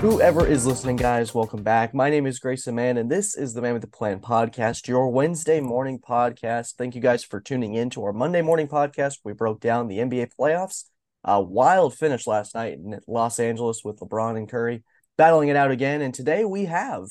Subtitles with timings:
[0.00, 1.92] Whoever is listening, guys, welcome back.
[1.92, 5.10] My name is Grayson Mann, and this is the Man with the Plan podcast, your
[5.10, 6.76] Wednesday morning podcast.
[6.76, 9.18] Thank you guys for tuning in to our Monday morning podcast.
[9.24, 10.86] We broke down the NBA playoffs.
[11.22, 14.84] A wild finish last night in Los Angeles with LeBron and Curry
[15.18, 16.00] battling it out again.
[16.00, 17.04] And today we have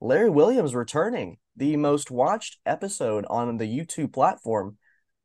[0.00, 4.78] Larry Williams returning, the most watched episode on the YouTube platform,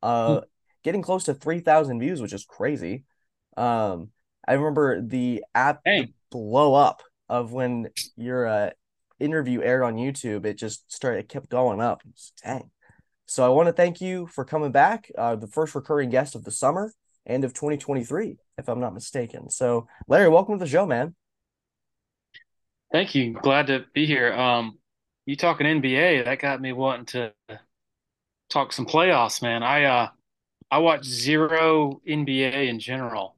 [0.04, 0.40] uh, hmm.
[0.84, 3.06] getting close to 3,000 views, which is crazy.
[3.58, 4.12] Um,
[4.48, 6.14] I remember the app hey.
[6.30, 8.70] blow up of when your uh,
[9.20, 10.45] interview aired on YouTube.
[10.45, 12.02] It just started, it kept going up.
[12.44, 12.70] Dang.
[13.26, 16.44] So I want to thank you for coming back, uh, the first recurring guest of
[16.44, 16.94] the summer
[17.26, 19.50] and of 2023, if I'm not mistaken.
[19.50, 21.13] So, Larry, welcome to the show, man.
[22.91, 23.34] Thank you.
[23.34, 24.31] Glad to be here.
[24.31, 24.80] Um,
[25.25, 26.23] you talking NBA?
[26.23, 27.34] That got me wanting to
[28.50, 29.62] talk some playoffs, man.
[29.62, 30.08] I uh,
[30.72, 33.36] I watch zero NBA in general,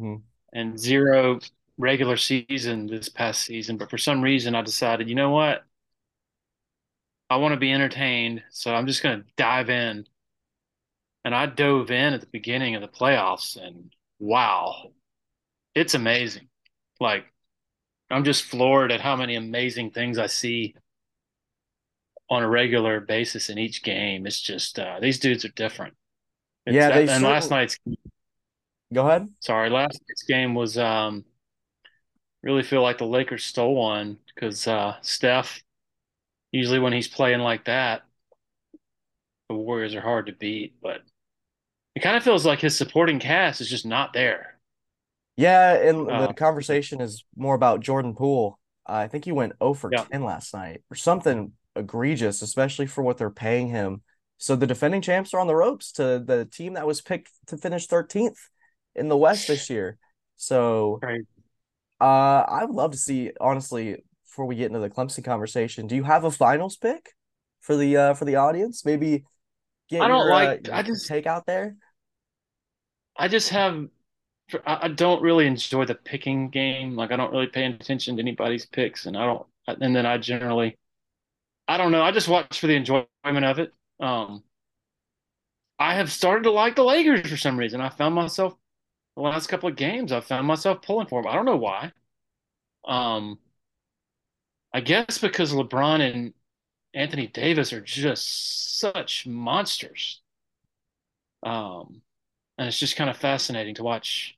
[0.00, 0.22] mm-hmm.
[0.54, 1.40] and zero
[1.78, 3.76] regular season this past season.
[3.76, 5.64] But for some reason, I decided, you know what?
[7.28, 10.06] I want to be entertained, so I'm just going to dive in.
[11.24, 14.92] And I dove in at the beginning of the playoffs, and wow,
[15.74, 16.48] it's amazing.
[17.00, 17.24] Like,
[18.10, 20.76] I'm just floored at how many amazing things I see
[22.30, 24.24] on a regular basis in each game.
[24.24, 25.94] It's just uh, these dudes are different.
[26.64, 27.28] It's, yeah, and certainly...
[27.28, 27.78] last night's.
[28.94, 29.28] Go ahead.
[29.40, 31.24] Sorry, last night's game was um,
[32.46, 35.62] really feel like the Lakers stole one because uh, Steph,
[36.52, 38.02] usually when he's playing like that,
[39.48, 40.76] the Warriors are hard to beat.
[40.80, 41.02] But
[41.96, 44.58] it kind of feels like his supporting cast is just not there.
[45.36, 48.58] Yeah, and uh, the conversation is more about Jordan Poole.
[48.88, 50.04] Uh, I think he went 0 for yeah.
[50.04, 54.02] 10 last night or something egregious, especially for what they're paying him.
[54.38, 57.58] So the defending champs are on the ropes to the team that was picked to
[57.58, 58.36] finish 13th
[58.94, 59.98] in the West this year.
[60.36, 61.22] So right.
[62.00, 65.94] Uh, I would love to see, honestly, before we get into the Clemson conversation, do
[65.96, 67.12] you have a finals pick
[67.60, 68.84] for the uh for the audience?
[68.84, 69.24] Maybe
[69.88, 70.68] get I don't your, like.
[70.68, 71.76] Uh, I just take out there.
[73.16, 73.86] I just have.
[74.64, 76.94] I don't really enjoy the picking game.
[76.94, 79.46] Like I don't really pay attention to anybody's picks, and I don't.
[79.66, 80.78] And then I generally,
[81.66, 82.02] I don't know.
[82.02, 83.72] I just watch for the enjoyment of it.
[83.98, 84.44] Um,
[85.78, 87.80] I have started to like the Lakers for some reason.
[87.80, 88.54] I found myself
[89.16, 91.26] the last couple of games, I found myself pulling for him.
[91.26, 91.92] I don't know why.
[92.86, 93.38] Um,
[94.72, 96.34] I guess because LeBron and
[96.94, 100.20] Anthony Davis are just such monsters.
[101.42, 102.02] Um,
[102.58, 104.36] and it's just kind of fascinating to watch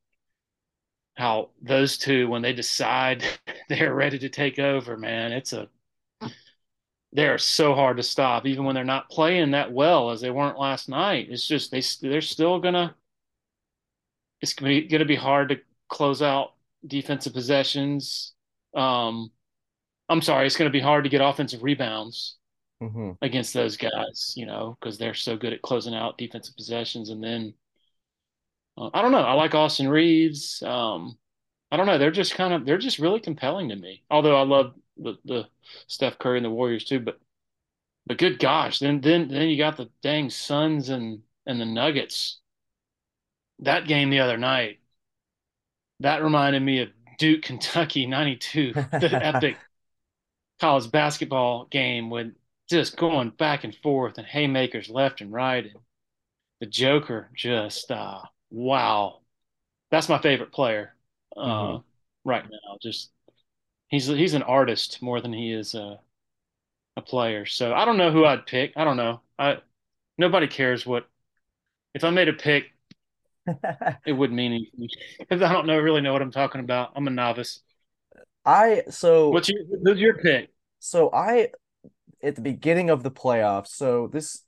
[1.16, 3.24] how those two, when they decide
[3.68, 5.68] they're ready to take over, man, it's a
[7.12, 10.58] they're so hard to stop, even when they're not playing that well as they weren't
[10.58, 11.28] last night.
[11.30, 12.94] It's just they they're still gonna
[14.40, 16.54] it's going to be hard to close out
[16.86, 18.34] defensive possessions.
[18.74, 19.30] Um,
[20.08, 22.36] I'm sorry, it's going to be hard to get offensive rebounds
[22.82, 23.12] mm-hmm.
[23.22, 27.10] against those guys, you know, because they're so good at closing out defensive possessions.
[27.10, 27.54] And then
[28.76, 29.18] uh, I don't know.
[29.18, 30.62] I like Austin Reaves.
[30.62, 31.18] Um,
[31.70, 31.98] I don't know.
[31.98, 34.04] They're just kind of they're just really compelling to me.
[34.10, 35.48] Although I love the the
[35.86, 37.20] Steph Curry and the Warriors too, but
[38.06, 42.40] but good gosh, then then then you got the dang Suns and and the Nuggets
[43.60, 44.78] that game the other night,
[46.00, 46.88] that reminded me of
[47.18, 49.56] Duke, Kentucky, 92, the epic
[50.60, 52.32] college basketball game with
[52.68, 55.64] just going back and forth and haymakers left and right.
[55.64, 55.76] And
[56.60, 58.20] the Joker just, uh,
[58.50, 59.20] wow.
[59.90, 60.94] That's my favorite player
[61.36, 62.28] uh, mm-hmm.
[62.28, 62.78] right now.
[62.82, 63.10] Just,
[63.88, 65.98] he's, he's an artist more than he is a,
[66.96, 67.46] a player.
[67.46, 68.72] So I don't know who I'd pick.
[68.76, 69.20] I don't know.
[69.38, 69.58] I,
[70.18, 71.08] nobody cares what,
[71.94, 72.72] if I made a pick,
[74.06, 74.88] it wouldn't mean anything
[75.18, 76.92] because I don't know really know what I'm talking about.
[76.96, 77.60] I'm a novice.
[78.44, 80.50] I so what's your who's your pick?
[80.78, 81.48] So I
[82.22, 83.68] at the beginning of the playoffs.
[83.68, 84.44] So this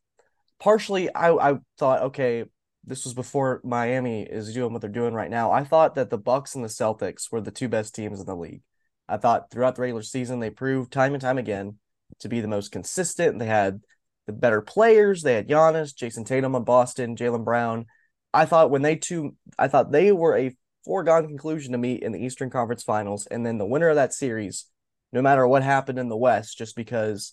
[0.59, 2.45] partially I I thought okay
[2.85, 5.51] this was before Miami is doing what they're doing right now.
[5.51, 8.35] I thought that the Bucks and the Celtics were the two best teams in the
[8.35, 8.63] league.
[9.09, 11.79] I thought throughout the regular season they proved time and time again
[12.21, 13.39] to be the most consistent.
[13.39, 13.81] They had
[14.27, 15.23] the better players.
[15.23, 17.87] They had Giannis, Jayson Tatum on Boston, Jaylen Brown.
[18.33, 22.13] I thought when they two, I thought they were a foregone conclusion to meet in
[22.13, 24.67] the Eastern Conference Finals, and then the winner of that series,
[25.13, 27.33] no matter what happened in the West, just because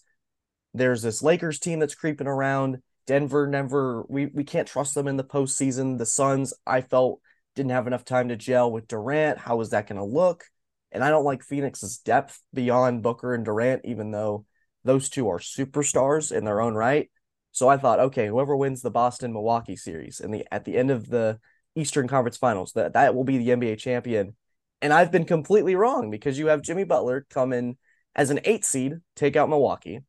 [0.74, 2.82] there's this Lakers team that's creeping around.
[3.06, 5.98] Denver never, we we can't trust them in the postseason.
[5.98, 7.22] The Suns, I felt
[7.56, 9.40] didn't have enough time to gel with Durant.
[9.40, 10.44] How is that going to look?
[10.92, 14.46] And I don't like Phoenix's depth beyond Booker and Durant, even though
[14.84, 17.10] those two are superstars in their own right.
[17.57, 20.92] So I thought, okay, whoever wins the Boston Milwaukee series and the at the end
[20.92, 21.39] of the
[21.75, 24.36] Eastern Conference Finals, that that will be the NBA champion.
[24.80, 27.77] And I've been completely wrong because you have Jimmy Butler come in
[28.15, 30.01] as an eight seed, take out Milwaukee.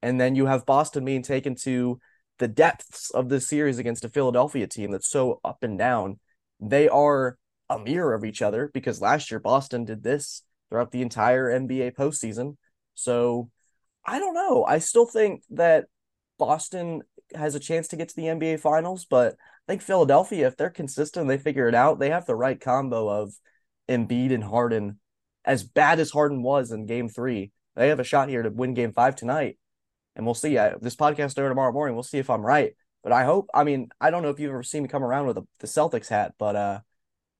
[0.00, 2.00] And then you have Boston being taken to
[2.38, 6.18] the depths of this series against a Philadelphia team that's so up and down.
[6.58, 7.36] They are
[7.68, 11.96] a mirror of each other because last year Boston did this throughout the entire NBA
[11.96, 12.56] postseason.
[12.94, 13.50] So
[14.06, 14.64] I don't know.
[14.64, 15.84] I still think that
[16.38, 17.02] Boston
[17.34, 20.70] has a chance to get to the NBA finals, but I think Philadelphia, if they're
[20.70, 21.98] consistent, they figure it out.
[21.98, 23.34] They have the right combo of
[23.88, 24.98] Embiid and Harden.
[25.44, 28.74] As bad as Harden was in game three, they have a shot here to win
[28.74, 29.58] game five tonight.
[30.16, 30.58] And we'll see.
[30.58, 31.94] I, this podcast over tomorrow morning.
[31.94, 32.74] We'll see if I'm right.
[33.02, 35.26] But I hope, I mean, I don't know if you've ever seen me come around
[35.26, 36.80] with a, the Celtics hat, but uh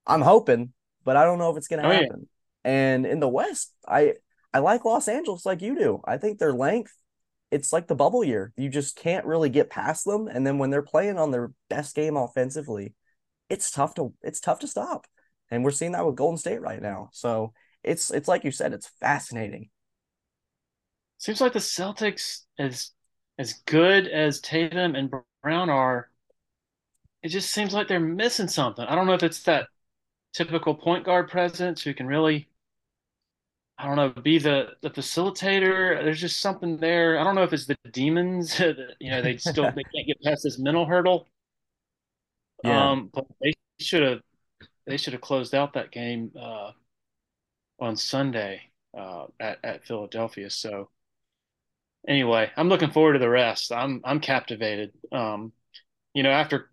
[0.07, 0.73] I'm hoping,
[1.05, 2.29] but I don't know if it's gonna oh, happen.
[2.65, 2.71] Yeah.
[2.71, 4.15] And in the West, I
[4.53, 6.01] I like Los Angeles like you do.
[6.05, 6.93] I think their length,
[7.51, 8.53] it's like the bubble year.
[8.57, 10.29] You just can't really get past them.
[10.29, 12.95] And then when they're playing on their best game offensively,
[13.49, 15.07] it's tough to it's tough to stop.
[15.51, 17.09] And we're seeing that with Golden State right now.
[17.13, 17.53] So
[17.83, 19.71] it's it's like you said, it's fascinating.
[21.19, 22.93] Seems like the Celtics, as
[23.39, 25.13] as good as Tatum and
[25.43, 26.11] Brown are,
[27.23, 28.85] it just seems like they're missing something.
[28.85, 29.69] I don't know if it's that
[30.35, 32.49] typical point guard presence who can really,
[33.79, 36.03] I don't know, be the the facilitator.
[36.03, 37.19] There's just something there.
[37.19, 38.59] I don't know if it's the demons.
[39.01, 41.29] you know, they still they can't get past this mental hurdle.
[42.65, 42.91] Yeah.
[42.91, 44.21] Um, but they should have
[44.87, 46.73] they should have closed out that game uh,
[47.79, 48.63] on Sunday
[48.97, 50.51] uh, at at Philadelphia.
[50.51, 50.91] So
[52.07, 53.71] anyway, I'm looking forward to the rest.
[53.71, 54.93] I'm I'm captivated.
[55.13, 55.53] Um,
[56.15, 56.71] you know, after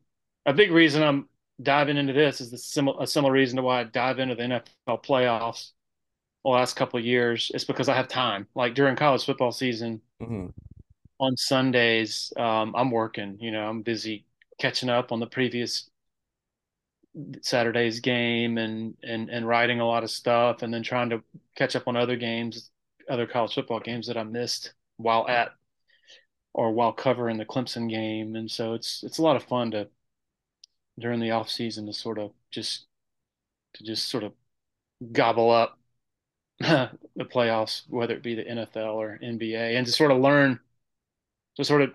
[0.48, 1.30] a big reason I'm
[1.62, 4.44] diving into this is the similar a similar reason to why I dive into the
[4.44, 5.72] NFL playoffs
[6.46, 7.52] the last couple of years.
[7.54, 8.48] It's because I have time.
[8.54, 10.48] Like during college football season, mm-hmm.
[11.20, 13.38] on Sundays, um, I'm working.
[13.40, 14.26] You know, I'm busy
[14.60, 15.90] catching up on the previous
[17.42, 21.24] Saturday's game and and and writing a lot of stuff, and then trying to
[21.56, 22.70] catch up on other games,
[23.10, 25.50] other college football games that I missed while at
[26.54, 28.36] or while covering the Clemson game.
[28.36, 29.90] And so it's it's a lot of fun to
[31.00, 32.86] during the off season to sort of just
[33.74, 34.34] to just sort of
[35.12, 35.80] gobble up
[36.60, 40.60] the playoffs, whether it be the NFL or NBA, and to sort of learn
[41.58, 41.92] to sort of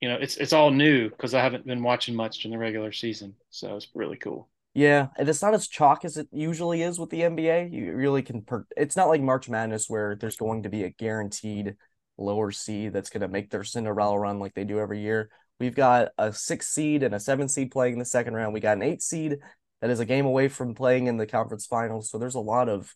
[0.00, 2.92] you know it's it's all new because I haven't been watching much in the regular
[2.92, 4.48] season, so it's really cool.
[4.74, 7.72] Yeah, and it's not as chalk as it usually is with the NBA.
[7.72, 8.42] You really can.
[8.42, 11.76] Per- it's not like March Madness where there's going to be a guaranteed
[12.16, 15.30] lower seed that's going to make their Cinderella run like they do every year.
[15.60, 18.54] We've got a six seed and a seven seed playing in the second round.
[18.54, 19.38] We got an eight seed
[19.80, 22.10] that is a game away from playing in the conference finals.
[22.10, 22.94] So there's a lot of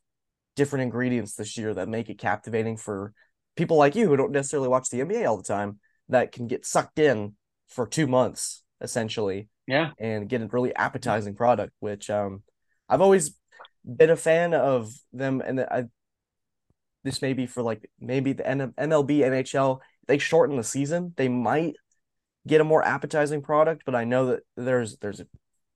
[0.57, 3.13] different ingredients this year that make it captivating for
[3.57, 5.79] people like you who don't necessarily watch the NBA all the time
[6.09, 7.35] that can get sucked in
[7.69, 9.49] for two months essentially.
[9.67, 9.91] Yeah.
[9.99, 12.43] And get a really appetizing product, which um
[12.89, 13.37] I've always
[13.85, 15.85] been a fan of them and I
[17.05, 19.81] this may be for like maybe the end of MLB, NHL.
[20.07, 21.15] They shorten the season.
[21.17, 21.75] They might
[22.47, 25.23] get a more appetizing product, but I know that there's there's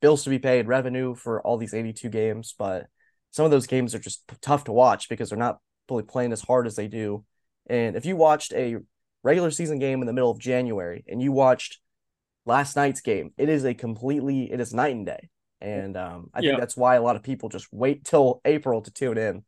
[0.00, 2.86] bills to be paid, revenue for all these 82 games, but
[3.36, 5.58] some of those games are just tough to watch because they're not
[5.90, 7.22] really playing as hard as they do.
[7.68, 8.76] And if you watched a
[9.22, 11.80] regular season game in the middle of January and you watched
[12.46, 15.28] last night's game, it is a completely it is night and day.
[15.60, 16.52] And um, I yeah.
[16.52, 19.44] think that's why a lot of people just wait till April to tune in.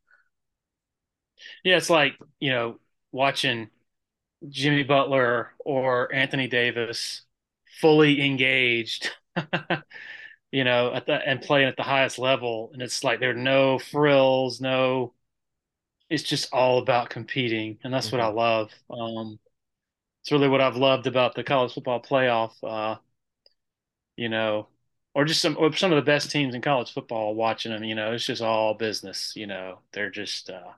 [1.63, 2.77] Yeah, it's like, you know,
[3.11, 3.69] watching
[4.47, 7.23] Jimmy Butler or Anthony Davis
[7.81, 9.09] fully engaged,
[10.51, 12.69] you know, at the, and playing at the highest level.
[12.73, 15.13] And it's like there are no frills, no,
[16.09, 17.77] it's just all about competing.
[17.83, 18.17] And that's mm-hmm.
[18.17, 18.37] what I mm-hmm.
[18.37, 18.71] love.
[18.89, 19.39] Um,
[20.21, 22.97] it's really what I've loved about the college football playoff, uh,
[24.17, 24.67] you know,
[25.13, 27.95] or just some, or some of the best teams in college football watching them, you
[27.95, 30.71] know, it's just all business, you know, they're just, uh,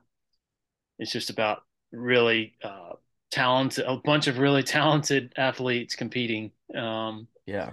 [0.98, 2.92] it's just about really uh,
[3.30, 6.52] talented, a bunch of really talented athletes competing.
[6.74, 7.72] Um, yeah,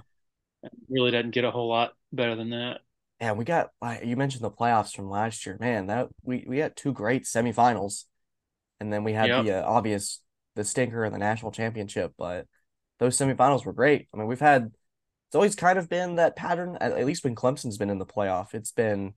[0.89, 2.81] really doesn't get a whole lot better than that.
[3.21, 3.69] Yeah, we got
[4.03, 5.57] you mentioned the playoffs from last year.
[5.59, 8.05] Man, that we we had two great semifinals,
[8.79, 9.45] and then we had yep.
[9.45, 10.21] the uh, obvious
[10.55, 12.13] the stinker in the national championship.
[12.17, 12.47] But
[12.99, 14.07] those semifinals were great.
[14.13, 14.71] I mean, we've had
[15.27, 16.77] it's always kind of been that pattern.
[16.79, 19.13] At, at least when Clemson's been in the playoff, it's been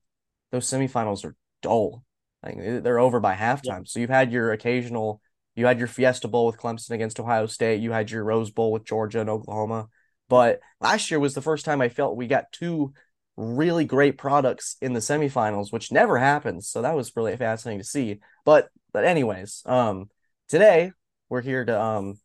[0.50, 2.04] those semifinals are dull.
[2.42, 3.86] Like they're over by halftime.
[3.86, 5.20] So you've had your occasional,
[5.54, 7.80] you had your Fiesta Bowl with Clemson against Ohio State.
[7.80, 9.88] You had your Rose Bowl with Georgia and Oklahoma.
[10.32, 12.94] But last year was the first time I felt we got two
[13.36, 16.66] really great products in the semifinals, which never happens.
[16.68, 18.20] So that was really fascinating to see.
[18.46, 20.08] But but anyways, um,
[20.48, 20.92] today
[21.28, 22.18] we're here to um,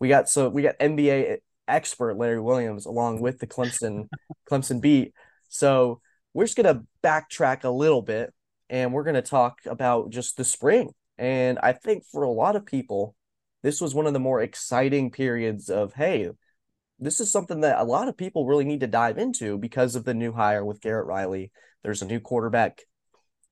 [0.00, 1.36] we got so we got NBA
[1.68, 4.08] expert Larry Williams along with the Clemson
[4.50, 5.14] Clemson beat.
[5.48, 6.00] So
[6.34, 8.34] we're just gonna backtrack a little bit
[8.70, 10.90] and we're going to talk about just the spring.
[11.16, 13.14] And I think for a lot of people,
[13.62, 16.30] this was one of the more exciting periods of, hey,
[17.02, 20.04] this is something that a lot of people really need to dive into because of
[20.04, 21.50] the new hire with Garrett Riley.
[21.82, 22.82] There's a new quarterback,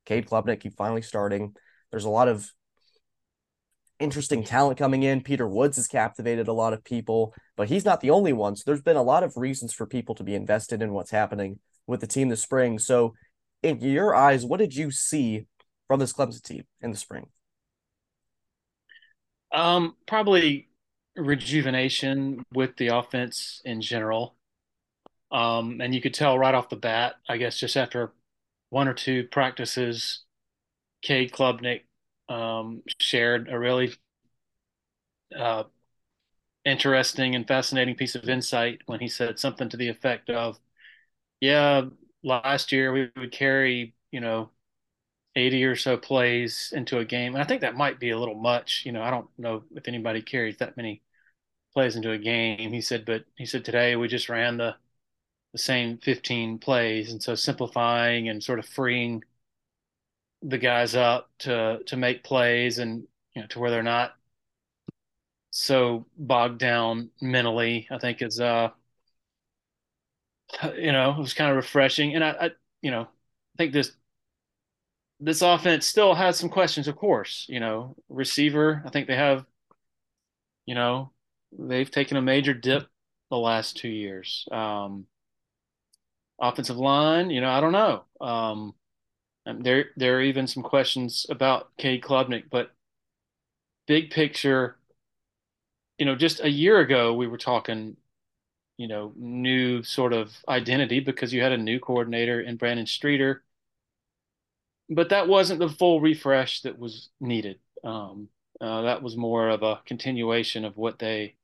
[0.07, 1.54] Cade Klubnik, he finally starting.
[1.90, 2.50] There's a lot of
[3.99, 5.21] interesting talent coming in.
[5.21, 8.57] Peter Woods has captivated a lot of people, but he's not the only one.
[8.57, 11.59] So there's been a lot of reasons for people to be invested in what's happening
[11.87, 12.78] with the team this spring.
[12.78, 13.14] So,
[13.62, 15.45] in your eyes, what did you see
[15.87, 17.26] from this Clemson team in the spring?
[19.52, 20.70] Um, probably
[21.17, 24.37] rejuvenation with the offense in general.
[25.33, 28.12] Um, and you could tell right off the bat, I guess, just after
[28.71, 30.25] one or two practices,
[31.02, 31.83] Cade Klubnik
[32.29, 33.93] um, shared a really
[35.37, 35.64] uh,
[36.64, 40.59] interesting and fascinating piece of insight when he said something to the effect of,
[41.40, 41.85] "Yeah,
[42.23, 44.50] last year we would carry, you know,
[45.37, 47.35] 80 or so plays into a game.
[47.35, 48.85] And I think that might be a little much.
[48.87, 51.03] You know, I don't know if anybody carries that many
[51.75, 52.73] plays into a game.
[52.73, 54.77] He said, but he said today we just ran the
[55.53, 57.13] the same 15 plays.
[57.13, 59.25] And so simplifying and sort of freeing
[60.43, 64.17] the guys up to to make plays and you know to where they're not
[65.51, 68.71] so bogged down mentally, I think is uh
[70.77, 72.15] you know, it was kind of refreshing.
[72.15, 72.51] And I, I
[72.83, 73.93] you know, I think this
[75.21, 77.47] this offense still has some questions, of course.
[77.49, 79.45] You know, receiver, I think they have,
[80.67, 81.12] you know,
[81.57, 82.89] they've taken a major dip
[83.31, 84.47] the last two years.
[84.50, 85.07] Um,
[86.41, 88.05] offensive line, you know, I don't know.
[88.21, 88.75] Um,
[89.47, 92.71] there, there are even some questions about Cade Klubnik, but
[93.87, 94.77] big picture,
[95.99, 97.97] you know, just a year ago we were talking,
[98.79, 103.43] you know, new sort of identity because you had a new coordinator in Brandon Streeter
[104.90, 107.61] but that wasn't the full refresh that was needed.
[107.85, 108.28] Um,
[108.61, 111.37] uh, that was more of a continuation of what they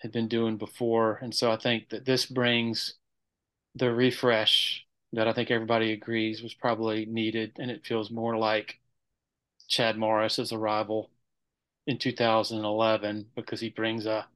[0.00, 2.94] had been doing before, and so I think that this brings
[3.76, 8.80] the refresh that I think everybody agrees was probably needed, and it feels more like
[9.68, 11.10] Chad Morris's arrival
[11.86, 14.28] in 2011 because he brings a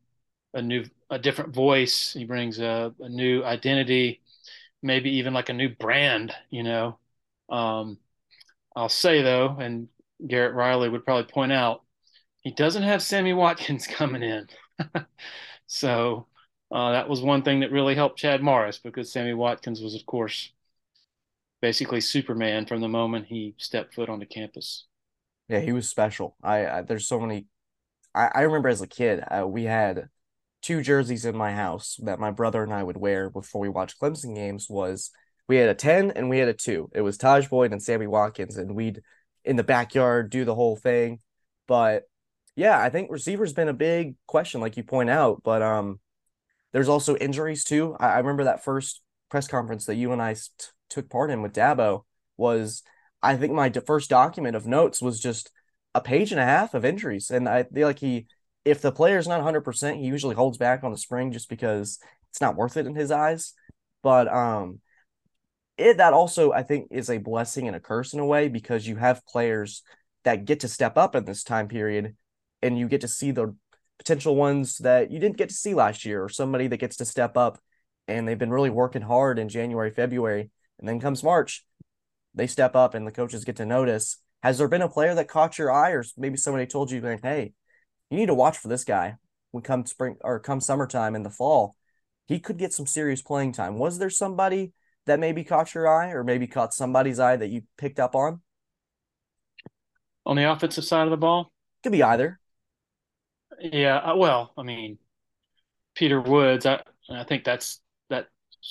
[0.54, 2.12] a new a different voice.
[2.14, 4.22] He brings a, a new identity,
[4.82, 6.98] maybe even like a new brand, you know.
[7.50, 7.98] Um,
[8.76, 9.88] I'll say though, and
[10.26, 11.82] Garrett Riley would probably point out,
[12.40, 14.46] he doesn't have Sammy Watkins coming in.
[15.66, 16.26] so
[16.70, 20.06] uh, that was one thing that really helped Chad Morris because Sammy Watkins was, of
[20.06, 20.52] course,
[21.60, 24.86] basically Superman from the moment he stepped foot onto campus.
[25.48, 26.36] Yeah, he was special.
[26.42, 27.46] I, I there's so many.
[28.14, 30.08] I, I remember as a kid, uh, we had
[30.62, 34.00] two jerseys in my house that my brother and I would wear before we watched
[34.00, 34.68] Clemson games.
[34.70, 35.10] Was
[35.48, 36.90] we had a 10 and we had a 2.
[36.94, 39.02] It was Tajh Boyd and Sammy Watkins, and we'd
[39.44, 41.18] in the backyard do the whole thing.
[41.66, 42.04] But
[42.56, 45.42] yeah, I think receiver's been a big question, like you point out.
[45.42, 46.00] But um,
[46.72, 47.96] there's also injuries too.
[47.98, 50.42] I, I remember that first press conference that you and I t-
[50.88, 52.02] took part in with Dabo
[52.36, 52.82] was
[53.22, 55.50] I think my first document of notes was just
[55.94, 58.26] a page and a half of injuries, and I feel like he,
[58.64, 61.98] if the player's not 100, percent he usually holds back on the spring just because
[62.30, 63.52] it's not worth it in his eyes.
[64.02, 64.80] But um,
[65.80, 68.86] it that also I think is a blessing and a curse in a way because
[68.86, 69.82] you have players
[70.24, 72.16] that get to step up in this time period
[72.62, 73.54] and you get to see the
[73.98, 77.04] potential ones that you didn't get to see last year or somebody that gets to
[77.04, 77.58] step up
[78.08, 81.64] and they've been really working hard in January, February, and then comes March,
[82.34, 84.18] they step up and the coaches get to notice.
[84.42, 87.22] Has there been a player that caught your eye or maybe somebody told you like,
[87.22, 87.52] hey,
[88.10, 89.16] you need to watch for this guy
[89.50, 91.76] when come spring or come summertime in the fall?
[92.26, 93.78] He could get some serious playing time.
[93.78, 94.72] Was there somebody
[95.06, 98.40] that maybe caught your eye or maybe caught somebody's eye that you picked up on?
[100.26, 101.50] On the offensive side of the ball?
[101.82, 102.38] Could be either.
[103.60, 104.98] Yeah, uh, well, I mean,
[105.94, 108.28] Peter Woods, I I think that's that's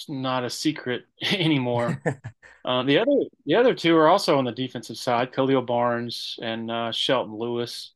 [0.07, 2.01] not a secret anymore.
[2.65, 6.71] uh, the other the other two are also on the defensive side, Khalil Barnes and
[6.71, 7.93] uh, Shelton Lewis,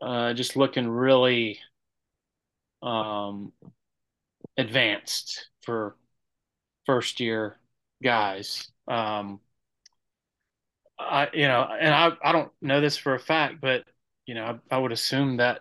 [0.00, 1.58] uh, just looking really
[2.82, 3.52] um,
[4.56, 5.96] advanced for
[6.86, 7.58] first year
[8.02, 8.70] guys.
[8.88, 9.40] Um,
[10.98, 13.84] I, you know, and I, I don't know this for a fact, but
[14.26, 15.60] you know, I, I would assume that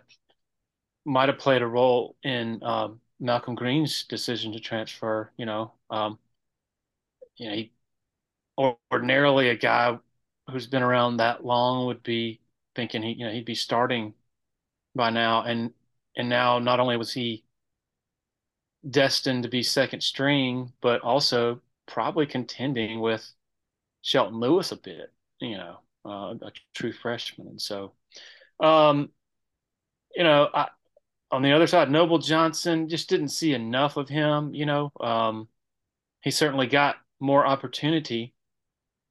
[1.06, 5.32] might have played a role in um, Malcolm Greene's decision to transfer.
[5.38, 6.20] You know, um,
[7.38, 7.72] you know, he,
[8.92, 9.98] ordinarily a guy
[10.52, 12.42] who's been around that long would be
[12.76, 14.14] thinking he, you know, he'd be starting
[14.96, 15.74] by now, and
[16.18, 17.43] and now not only was he
[18.90, 23.30] destined to be second string, but also probably contending with
[24.02, 25.14] Shelton Lewis a bit
[25.44, 27.48] you know, uh, a true freshman.
[27.48, 27.94] And so,
[28.60, 29.10] um,
[30.16, 30.70] you know, I,
[31.32, 34.54] on the other side, Noble Johnson just didn't see enough of him.
[34.54, 35.48] You know, um,
[36.22, 38.34] he certainly got more opportunity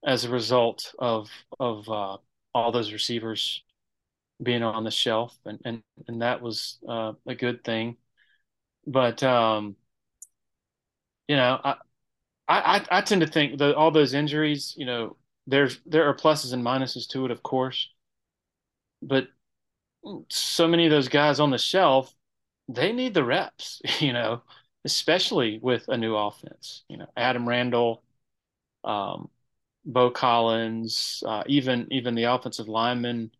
[0.04, 1.28] as a result of
[1.60, 2.16] of uh,
[2.54, 3.62] all those receivers
[4.42, 7.96] being on the shelf, and and and that was uh, a good thing.
[8.86, 9.76] But um,
[11.28, 11.74] you know, I,
[12.48, 16.52] I I tend to think that all those injuries, you know, there's there are pluses
[16.52, 17.90] and minuses to it, of course,
[19.02, 19.28] but
[20.30, 22.14] so many of those guys on the shelf,
[22.68, 24.42] they need the reps, you know,
[24.84, 26.84] especially with a new offense.
[26.88, 28.02] You know, Adam Randall,
[28.84, 29.30] um,
[29.84, 33.32] Beaux Collins, uh, even even the offensive lineman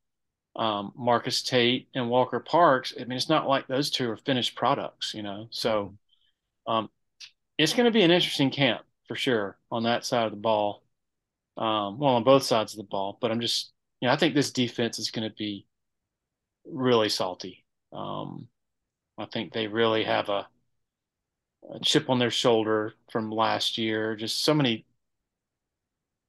[0.57, 2.95] um, Marcus Tate and Walker Parks.
[2.99, 5.49] I mean, it's not like those two are finished products, you know.
[5.51, 5.95] So
[6.67, 6.91] um,
[7.59, 10.83] it's going to be an interesting camp for sure on that side of the ball.
[11.57, 14.35] Um, well, on both sides of the ball, but I'm just, you know, I think
[14.35, 15.67] this defense is going to be
[16.65, 17.65] really salty.
[17.93, 18.49] Um,
[19.19, 20.49] I think they really have a,
[21.75, 24.17] a chip on their shoulder from last year.
[24.17, 24.87] Just so many,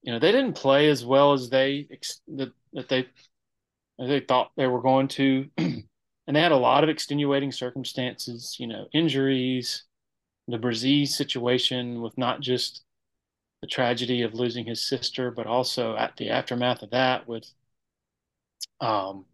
[0.01, 1.87] you know, they didn't play as well as they
[2.27, 3.07] that, that they
[3.99, 5.85] they thought they were going to, and
[6.27, 8.55] they had a lot of extenuating circumstances.
[8.59, 9.83] You know, injuries,
[10.47, 12.83] the Bresee situation with not just
[13.61, 17.49] the tragedy of losing his sister, but also at the aftermath of that with
[18.81, 19.25] um,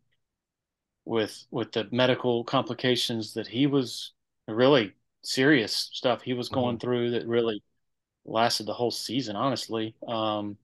[1.06, 4.12] with with the medical complications that he was
[4.48, 6.82] really serious stuff he was going mm-hmm.
[6.82, 7.62] through that really
[8.26, 10.58] lasted the whole season honestly um,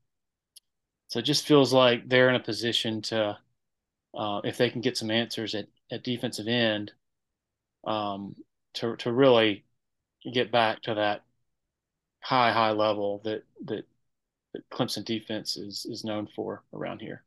[1.08, 3.38] so it just feels like they're in a position to
[4.16, 6.92] uh, if they can get some answers at, at defensive end
[7.86, 8.36] um,
[8.76, 9.66] to to really
[10.34, 11.24] get back to that
[12.22, 13.86] high high level that that,
[14.54, 17.24] that Clemson defense is is known for around here.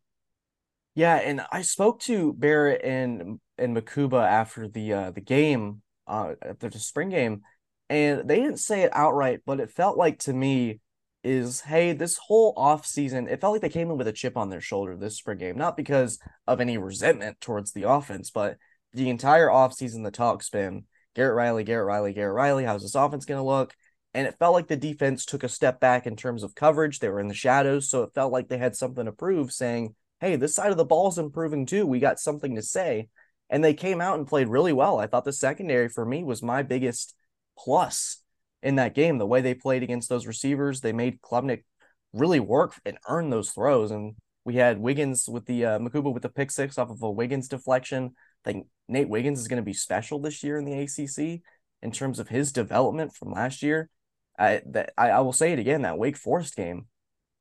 [0.94, 6.34] Yeah, and I spoke to Barrett and and Mukuba after the uh, the game, uh,
[6.42, 7.42] after the spring game,
[7.88, 10.80] and they didn't say it outright, but it felt like to me
[11.28, 14.36] is hey, this whole off season, it felt like they came in with a chip
[14.36, 18.56] on their shoulder this spring game, not because of any resentment towards the offense, but
[18.94, 22.64] the entire off season the talk's been Garrett Riley, Garrett Riley, Garrett Riley.
[22.64, 23.74] How's this offense going to look?
[24.14, 26.98] And it felt like the defense took a step back in terms of coverage.
[26.98, 29.94] They were in the shadows, so it felt like they had something to prove, saying
[30.20, 31.86] hey, this side of the ball is improving too.
[31.86, 33.08] We got something to say.
[33.50, 34.98] And they came out and played really well.
[34.98, 37.14] I thought the secondary for me was my biggest
[37.56, 38.22] plus
[38.62, 39.18] in that game.
[39.18, 41.64] The way they played against those receivers, they made Klubnik
[42.12, 43.90] really work and earn those throws.
[43.90, 47.10] And we had Wiggins with the uh, Mukuba with the pick six off of a
[47.10, 48.12] Wiggins deflection.
[48.44, 51.42] I think Nate Wiggins is going to be special this year in the ACC
[51.82, 53.90] in terms of his development from last year.
[54.38, 56.86] I that I, I will say it again that Wake Forest game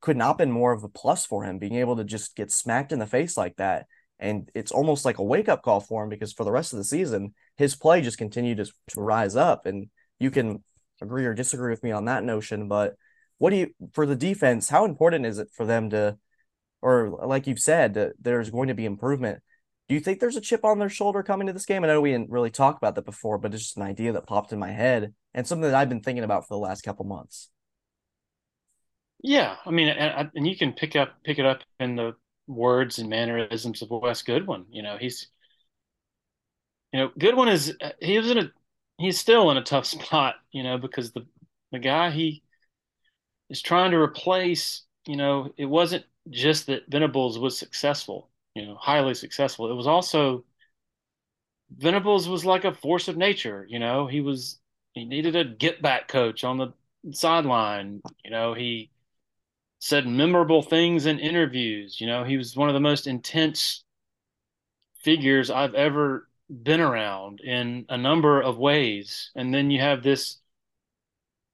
[0.02, 2.52] could not have been more of a plus for him being able to just get
[2.52, 3.86] smacked in the face like that.
[4.20, 6.78] And it's almost like a wake up call for him because for the rest of
[6.78, 9.66] the season, his play just continued to, to rise up.
[9.66, 10.64] And you can
[11.02, 12.68] agree or disagree with me on that notion.
[12.68, 12.96] But
[13.38, 16.18] what do you, for the defense, how important is it for them to,
[16.82, 19.42] or like you've said, there's going to be improvement?
[19.88, 21.84] Do you think there's a chip on their shoulder coming to this game?
[21.84, 24.28] I know we didn't really talk about that before, but it's just an idea that
[24.28, 27.06] popped in my head and something that I've been thinking about for the last couple
[27.06, 27.50] months.
[29.24, 32.14] Yeah, I mean, and, and you can pick up pick it up in the
[32.48, 34.66] words and mannerisms of Wes Goodwin.
[34.70, 35.28] You know, he's
[36.94, 38.52] you know Goodwin is he was in a
[38.98, 40.36] he's still in a tough spot.
[40.52, 41.26] You know, because the
[41.72, 42.44] the guy he
[43.50, 44.84] is trying to replace.
[45.06, 48.30] You know, it wasn't just that Venables was successful.
[48.56, 49.72] You know, highly successful.
[49.72, 50.44] It was also
[51.70, 53.66] Venables was like a force of nature.
[53.70, 54.60] You know, he was
[54.94, 56.74] he needed a get back coach on the
[57.12, 58.02] sideline.
[58.24, 58.92] You know, he
[59.80, 62.02] said memorable things in interviews.
[62.02, 63.84] You know, he was one of the most intense
[65.04, 69.32] figures I've ever been around in a number of ways.
[69.36, 70.38] And then you have this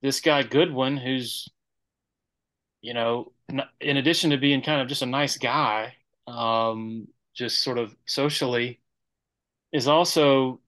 [0.01, 1.47] this guy Goodwin, who's
[2.81, 3.31] you know,
[3.79, 5.95] in addition to being kind of just a nice guy,
[6.27, 8.81] um, just sort of socially,
[9.71, 10.59] is also,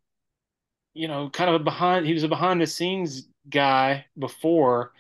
[0.94, 2.06] you know, kind of a behind.
[2.06, 4.94] He was a behind the scenes guy before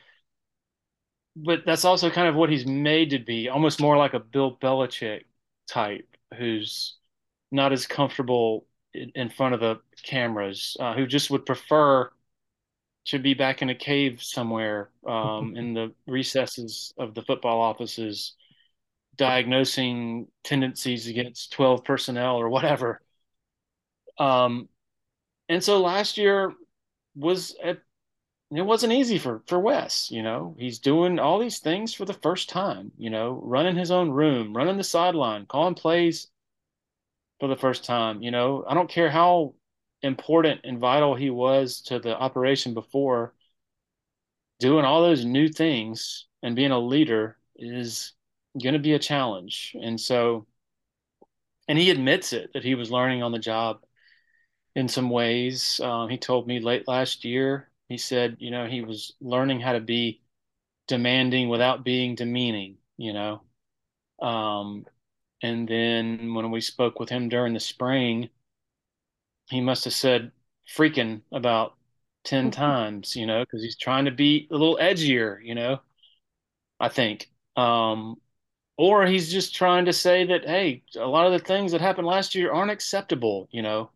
[1.35, 4.55] but that's also kind of what he's made to be, almost more like a Bill
[4.57, 5.25] Belichick
[5.67, 6.07] type,
[6.37, 6.97] who's
[7.51, 8.65] not as comfortable
[9.15, 12.09] in, front of the cameras, uh, who just would prefer
[13.05, 18.35] to be back in a cave somewhere um, in the recesses of the football offices,
[19.15, 23.01] diagnosing tendencies against 12 personnel or whatever.
[24.17, 24.69] Um,
[25.49, 26.53] and so last year
[27.15, 27.77] was a
[28.51, 30.09] it wasn't easy for for Wes.
[30.11, 32.91] You know, he's doing all these things for the first time.
[32.97, 36.27] You know, running his own room, running the sideline, calling plays
[37.39, 38.21] for the first time.
[38.21, 39.55] You know, I don't care how
[40.01, 43.33] important and vital he was to the operation before.
[44.59, 48.13] Doing all those new things and being a leader is
[48.61, 49.75] going to be a challenge.
[49.81, 50.47] And so,
[51.67, 53.81] and he admits it that he was learning on the job
[54.75, 55.79] in some ways.
[55.81, 59.73] Um, he told me late last year, he said, you know, he was learning how
[59.73, 60.21] to be
[60.87, 63.41] demanding without being demeaning, you know.
[64.21, 64.85] Um,
[65.41, 68.29] and then when we spoke with him during the spring,
[69.49, 70.31] he must have said
[70.67, 71.75] freaking about
[72.23, 75.79] 10 times, you know, because he's trying to be a little edgier, you know,
[76.79, 77.29] I think.
[77.55, 78.17] Um,
[78.77, 82.07] or he's just trying to say that, hey, a lot of the things that happened
[82.07, 83.91] last year aren't acceptable, you know.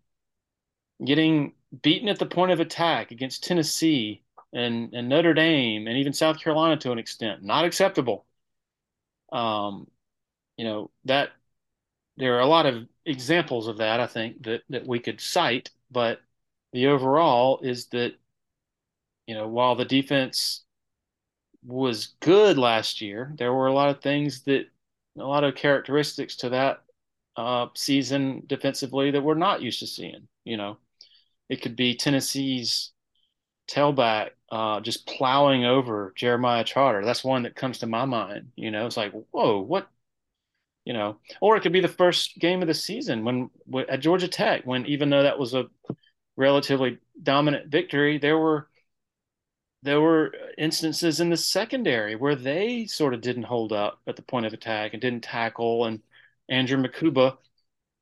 [1.03, 4.23] Getting beaten at the point of attack against Tennessee
[4.53, 8.25] and, and Notre Dame and even South Carolina to an extent, not acceptable.
[9.31, 9.87] Um,
[10.59, 11.29] you know, that
[12.17, 15.69] there are a lot of examples of that, I think, that, that we could cite,
[15.89, 16.19] but
[16.73, 18.15] the overall is that,
[19.25, 20.65] you know, while the defense
[21.65, 24.65] was good last year, there were a lot of things that,
[25.17, 26.81] a lot of characteristics to that
[27.37, 30.27] uh, season defensively that we're not used to seeing.
[30.43, 30.77] You know,
[31.47, 32.91] it could be Tennessee's
[33.71, 37.05] tailback uh, just plowing over Jeremiah Trotter.
[37.05, 38.51] That's one that comes to my mind.
[38.57, 39.87] You know, it's like, whoa, what
[40.89, 43.51] you know, or it could be the first game of the season when
[43.89, 45.67] at Georgia Tech, when even though that was a
[46.35, 48.67] relatively dominant victory, there were
[49.83, 54.23] there were instances in the secondary where they sort of didn't hold up at the
[54.23, 55.85] point of attack and didn't tackle.
[55.85, 56.01] And
[56.49, 57.37] Andrew Mukuba,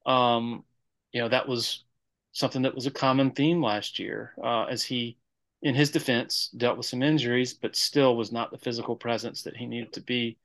[0.05, 0.63] um,
[1.11, 1.83] you know, that was
[2.31, 5.17] something that was a common theme last year uh, as he,
[5.61, 9.57] in his defense, dealt with some injuries, but still was not the physical presence that
[9.57, 10.37] he needed to be.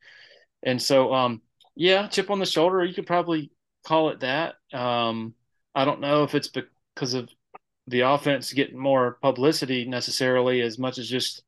[0.64, 1.40] And so, um,
[1.75, 2.85] yeah, chip on the shoulder.
[2.85, 3.51] You could probably
[3.87, 4.55] call it that.
[4.73, 5.35] Um,
[5.75, 7.29] I don't know if it's because of
[7.87, 11.43] the offense getting more publicity necessarily as much as just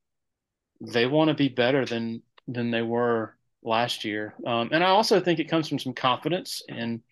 [0.81, 4.35] they want to be better than than they were last year.
[4.47, 7.03] Um, and I also think it comes from some confidence in,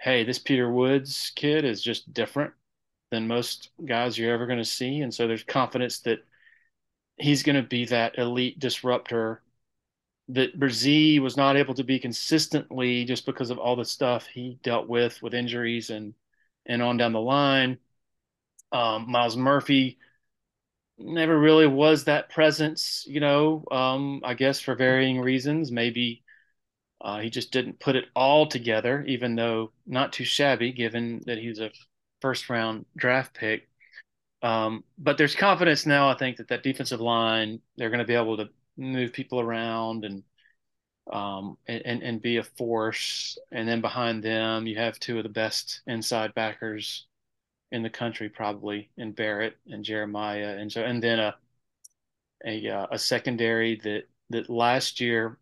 [0.00, 2.52] hey, this Peter Woods kid is just different
[3.10, 6.20] than most guys you're ever going to see, and so there's confidence that
[7.18, 9.42] he's going to be that elite disruptor
[10.28, 14.58] that Bresee was not able to be consistently just because of all the stuff he
[14.62, 16.14] dealt with with injuries and
[16.66, 17.78] and on down the line.
[18.72, 19.98] Um, Myles Murphy
[20.98, 23.64] never really was that presence, you know.
[23.70, 26.24] Um, I guess for varying reasons, maybe
[27.00, 31.38] uh, he just didn't put it all together, even though not too shabby, given that
[31.38, 31.70] he was a
[32.20, 33.68] first round draft pick.
[34.42, 38.14] Um, but there's confidence now, I think, that that defensive line, they're going to be
[38.14, 40.22] able to move people around and
[41.12, 43.38] um, and, and be a force.
[43.52, 47.06] And then behind them, you have two of the best inside backers
[47.72, 51.36] in the country, probably in Barrett and Jeremiah, and so and then a
[52.44, 55.38] a uh, a secondary that that last year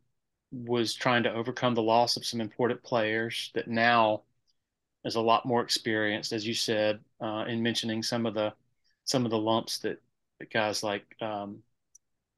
[0.53, 4.23] was trying to overcome the loss of some important players that now
[5.05, 8.53] is a lot more experienced, as you said, uh, in mentioning some of the
[9.05, 10.01] some of the lumps that,
[10.39, 11.63] that guys like um,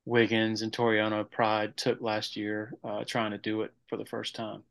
[0.07, 4.35] Wiggins and Toriano Pride took last year, uh, trying to do it for the first
[4.37, 4.63] time.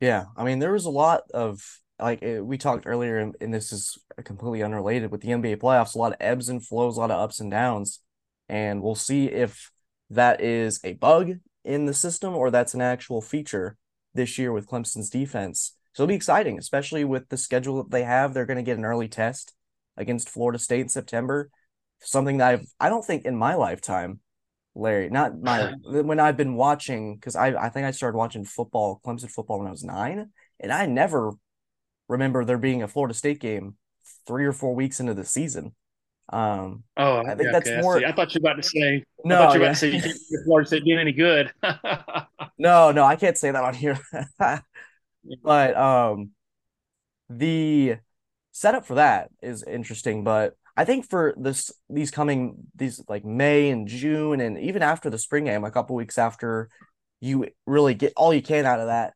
[0.00, 1.60] Yeah, I mean, there was a lot of
[1.98, 5.94] like eh, we talked earlier, and, this is completely unrelated with the NBA playoffs.
[5.94, 8.00] A lot of ebbs and flows, a lot of ups and downs,
[8.48, 9.72] and we'll see if
[10.10, 11.32] that is a bug
[11.64, 13.76] in the system or that's an actual feature
[14.14, 15.74] this year with Clemson's defense.
[15.92, 18.32] So it'll be exciting, especially with the schedule that they have.
[18.32, 19.54] They're going to get an early test
[19.96, 21.50] against Florida State in September.
[22.00, 24.20] Something that I've I don't think in my lifetime
[24.78, 25.10] Larry.
[25.10, 29.30] Not my when I've been watching because I I think I started watching football, Clemson
[29.30, 31.32] football when I was nine, and I never
[32.08, 33.76] remember there being a Florida State game
[34.26, 35.74] three or four weeks into the season.
[36.30, 38.04] Um, oh, I think that's okay, more.
[38.04, 39.02] I, I, thought you were about to say.
[39.24, 39.70] No, I thought you were yeah.
[39.70, 41.52] about to say you Florida State being any good.
[42.58, 43.98] no, no, I can't say that on here.
[45.42, 46.30] but um,
[47.30, 47.96] the
[48.52, 50.22] setup for that is interesting.
[50.22, 55.10] But I think for this these coming these like May and June and even after
[55.10, 56.68] the spring game, a couple weeks after
[57.20, 59.14] you really get all you can out of that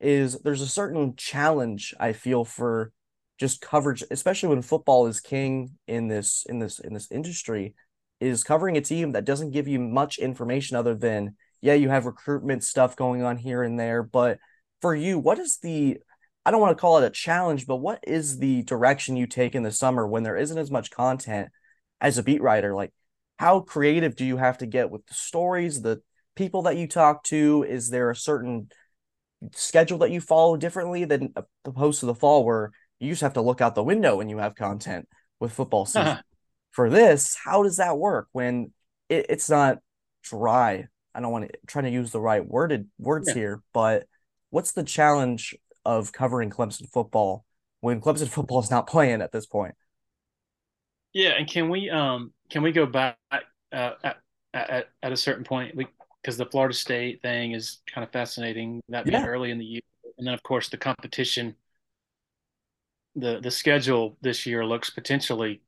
[0.00, 2.92] is there's a certain challenge I feel for
[3.36, 7.74] just coverage, especially when football is king in this in this in this industry,
[8.18, 12.06] is covering a team that doesn't give you much information other than yeah, you have
[12.06, 14.38] recruitment stuff going on here and there, but
[14.80, 15.98] for you, what is the
[16.44, 19.54] I don't want to call it a challenge, but what is the direction you take
[19.54, 21.50] in the summer when there isn't as much content
[22.00, 22.74] as a beat writer?
[22.74, 22.92] Like,
[23.38, 26.00] how creative do you have to get with the stories, the
[26.34, 27.64] people that you talk to?
[27.68, 28.68] Is there a certain
[29.52, 31.32] schedule that you follow differently than
[31.64, 34.38] opposed to the fall where you just have to look out the window when you
[34.38, 35.08] have content
[35.40, 36.08] with football season?
[36.08, 36.22] Uh-huh.
[36.72, 38.72] For this, how does that work when
[39.10, 39.78] it, it's not
[40.22, 40.86] dry?
[41.14, 43.34] I don't want to try to use the right worded words yeah.
[43.34, 44.06] here, but
[44.48, 47.44] what's the challenge of covering Clemson football
[47.80, 49.74] when Clemson football is not playing at this point?
[51.12, 54.16] Yeah, and can we um can we go back uh, at,
[54.54, 55.76] at at a certain point?
[55.76, 55.86] We
[56.22, 58.80] because the Florida State thing is kind of fascinating.
[58.88, 59.26] That being yeah.
[59.26, 59.80] early in the year,
[60.18, 61.54] and then of course the competition.
[63.14, 65.60] The the schedule this year looks potentially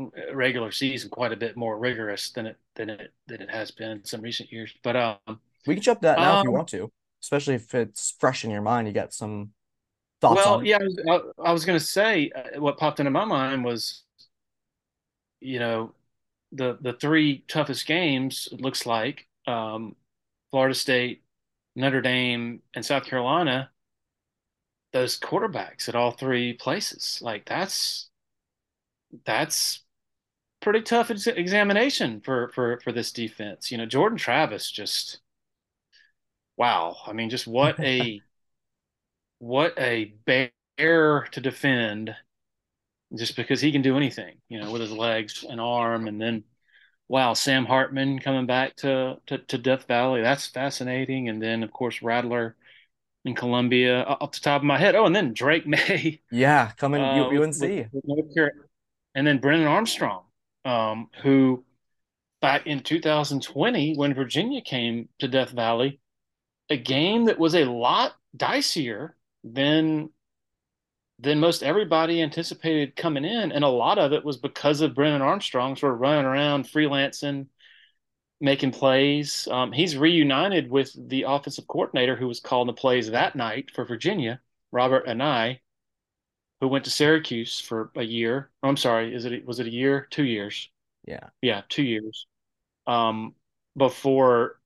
[0.00, 3.70] uh, regular season quite a bit more rigorous than it than it than it has
[3.70, 4.74] been in some recent years.
[4.82, 6.90] But um, we can jump that now um, if you um, want to,
[7.24, 8.86] especially if it's fresh in your mind.
[8.86, 9.50] You got some
[10.20, 13.24] thoughts well, yeah, I was, I was going to say uh, what popped into my
[13.24, 14.02] mind was,
[15.40, 15.94] you know,
[16.52, 19.96] the the three toughest games it looks like um,
[20.50, 21.22] Florida State,
[21.74, 23.70] Notre Dame, and South Carolina.
[24.92, 28.10] Those quarterbacks at all three places, like that's
[29.24, 29.80] that's
[30.60, 33.72] pretty tough examination for for for this defense.
[33.72, 35.20] You know, Jordan Travis just
[36.56, 36.96] wow.
[37.06, 38.20] I mean, just what a
[39.38, 42.14] what a bear to defend
[43.16, 46.08] just because he can do anything, you know, with his legs and arm.
[46.08, 46.44] And then,
[47.08, 50.22] wow, Sam Hartman coming back to, to, to Death Valley.
[50.22, 51.28] That's fascinating.
[51.28, 52.56] And then, of course, Rattler
[53.24, 54.94] in Columbia off the top of my head.
[54.94, 56.20] Oh, and then Drake Maye.
[56.30, 57.60] Yeah, coming uh, UNC.
[57.60, 58.50] With, with
[59.14, 60.24] and then Brennan Armstrong,
[60.64, 61.64] um, who
[62.40, 66.00] back in 2020, when Virginia came to Death Valley,
[66.70, 70.10] a game that was a lot dicier than
[71.20, 75.22] than most everybody anticipated coming in, and a lot of it was because of Brennan
[75.22, 77.46] Armstrong sort of running around freelancing,
[78.40, 79.46] making plays.
[79.50, 83.84] Um, he's reunited with the offensive coordinator who was calling the plays that night for
[83.84, 84.40] Virginia,
[84.72, 85.60] Robert Anae,
[86.60, 88.50] who went to Syracuse for a year.
[88.62, 90.08] Oh, I'm sorry, is it was it a year?
[90.10, 90.68] Two years?
[91.06, 92.26] Yeah, yeah, two years.
[92.86, 93.34] Um,
[93.76, 94.60] before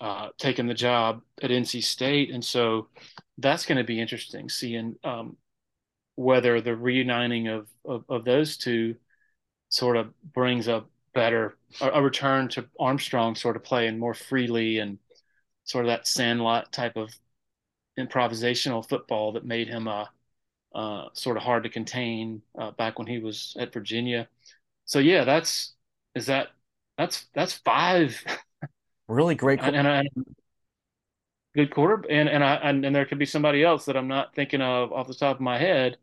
[0.00, 2.88] uh, taking the job at NC State, and so
[3.38, 5.36] that's going to be interesting seeing um,
[6.16, 8.96] whether the reuniting of, of, of those two
[9.68, 14.78] sort of brings a better a, a, return to Armstrong sort of playing more freely
[14.78, 14.98] and
[15.64, 17.10] sort of that sandlot type of
[17.98, 20.06] improvisational football that made him uh,
[20.74, 24.28] uh, sort of hard to contain uh, back when he was at Virginia.
[24.84, 25.74] So yeah, that's
[26.14, 26.48] is that
[26.98, 28.22] that's that's five
[29.08, 30.08] really great and, and,
[31.54, 34.34] good quarter, and and I and, and there could be somebody else that I'm not
[34.34, 35.96] thinking of off the top of my head.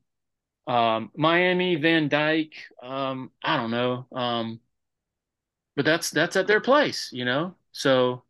[0.68, 4.60] Um, Miami, Van Dyke, um, I don't know, um,
[5.76, 7.56] but that's that's at their place, you know.
[7.72, 8.24] So,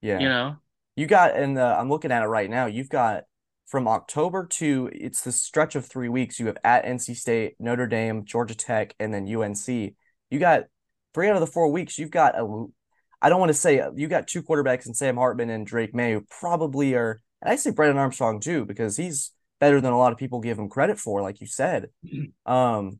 [0.00, 0.56] yeah, you know,
[0.96, 2.66] you got, and I'm looking at it right now.
[2.66, 3.24] You've got
[3.66, 6.38] from October to it's the stretch of three weeks.
[6.38, 9.66] You have at NC State, Notre Dame, Georgia Tech, and then UNC.
[9.66, 10.64] You got
[11.12, 11.98] three out of the four weeks.
[11.98, 12.66] You've got a
[13.24, 16.12] I don't want to say you got two quarterbacks in Sam Hartman and Drake Maye
[16.12, 20.12] who probably are, and I say Brennan Armstrong too because he's better than a lot
[20.12, 21.88] of people give him credit for, like you said.
[22.44, 22.98] Um,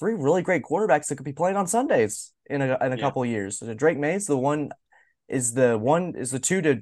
[0.00, 3.00] three really great quarterbacks that could be playing on Sundays in a in a yeah.
[3.00, 3.60] couple of years.
[3.60, 4.70] So Drake Maye's the one
[5.28, 6.80] is the one is the two to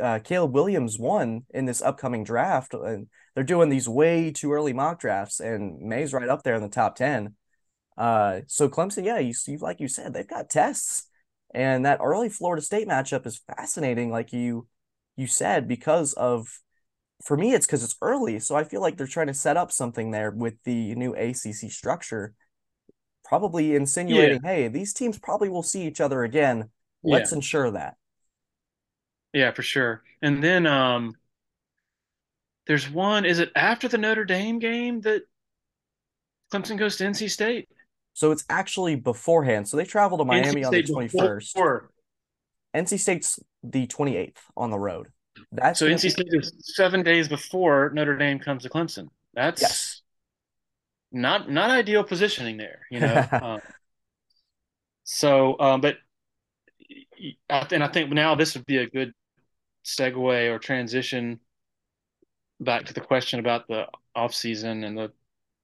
[0.00, 4.72] uh, Caleb Williams one in this upcoming draft, and they're doing these way too early
[4.72, 7.34] mock drafts, and Maye's right up there in the top ten.
[7.96, 11.07] Uh, so Clemson, yeah, you see, like you said, they've got tests
[11.54, 14.66] and that early Florida State matchup is fascinating, like you
[15.16, 16.60] you said, because of
[17.24, 18.38] for me, it's because it's early.
[18.38, 21.70] So I feel like they're trying to set up something there with the new ACC
[21.70, 22.34] structure,
[23.24, 24.50] probably insinuating, yeah.
[24.50, 26.70] hey, these teams probably will see each other again.
[27.02, 27.36] Let's yeah.
[27.36, 27.96] ensure that.
[29.32, 30.02] Yeah, for sure.
[30.22, 31.14] And then um
[32.66, 35.22] there's one, is it after the Notre Dame game that
[36.52, 37.68] Clemson goes to NC State?
[38.18, 39.68] So it's actually beforehand.
[39.68, 41.82] So they travel to Miami on the 21st.
[42.74, 45.06] NC State's the 28th on the road.
[45.52, 49.06] That's so NC State is seven days before Notre Dame comes to Clemson.
[49.34, 50.02] That's yes.
[51.12, 53.24] not not ideal positioning there, you know.
[53.40, 53.60] um,
[55.04, 55.98] so, um, but
[57.70, 59.12] and I think now this would be a good
[59.84, 61.38] segue or transition
[62.58, 65.12] back to the question about the off season and the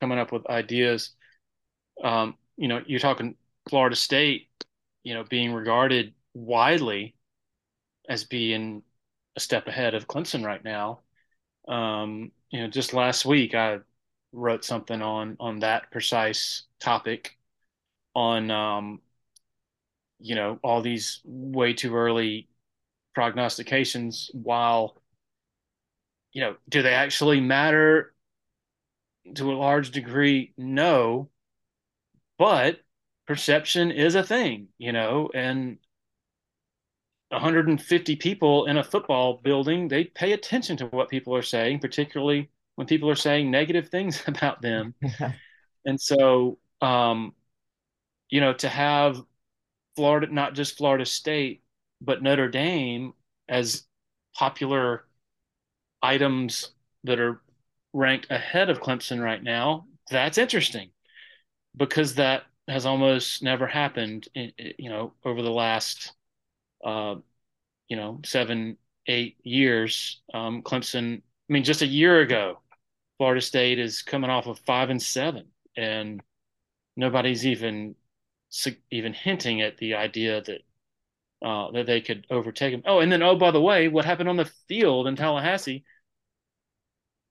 [0.00, 1.16] coming up with ideas.
[2.00, 3.36] Um, you know, you're talking
[3.68, 4.48] Florida State,
[5.02, 7.14] you know, being regarded widely
[8.08, 8.82] as being
[9.36, 11.00] a step ahead of Clemson right now.
[11.68, 13.78] Um, you know, just last week I
[14.32, 17.38] wrote something on on that precise topic
[18.14, 19.00] on um,
[20.20, 22.48] you know, all these way too early
[23.14, 25.02] prognostications while,
[26.32, 28.12] you know, do they actually matter
[29.34, 30.52] to a large degree?
[30.56, 31.30] No,
[32.38, 32.80] but
[33.26, 35.78] perception is a thing, you know, and
[37.30, 42.50] 150 people in a football building, they pay attention to what people are saying, particularly
[42.76, 44.94] when people are saying negative things about them.
[45.84, 47.34] and so, um,
[48.30, 49.20] you know, to have
[49.96, 51.62] Florida, not just Florida State,
[52.00, 53.12] but Notre Dame
[53.48, 53.84] as
[54.34, 55.04] popular
[56.02, 56.72] items
[57.04, 57.40] that are
[57.92, 60.90] ranked ahead of Clemson right now, that's interesting
[61.76, 66.12] because that has almost never happened, you know, over the last,
[66.84, 67.16] uh,
[67.88, 70.22] you know, seven, eight years.
[70.32, 72.60] Um, Clemson, I mean, just a year ago,
[73.18, 76.22] Florida State is coming off of five and seven, and
[76.96, 77.94] nobody's even
[78.90, 80.60] even hinting at the idea that
[81.44, 82.82] uh, that they could overtake them.
[82.86, 85.84] Oh, and then oh, by the way, what happened on the field in Tallahassee?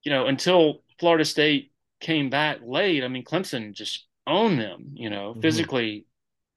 [0.03, 4.91] You know, until Florida State came back late, I mean, Clemson just owned them.
[4.93, 5.41] You know, mm-hmm.
[5.41, 6.05] physically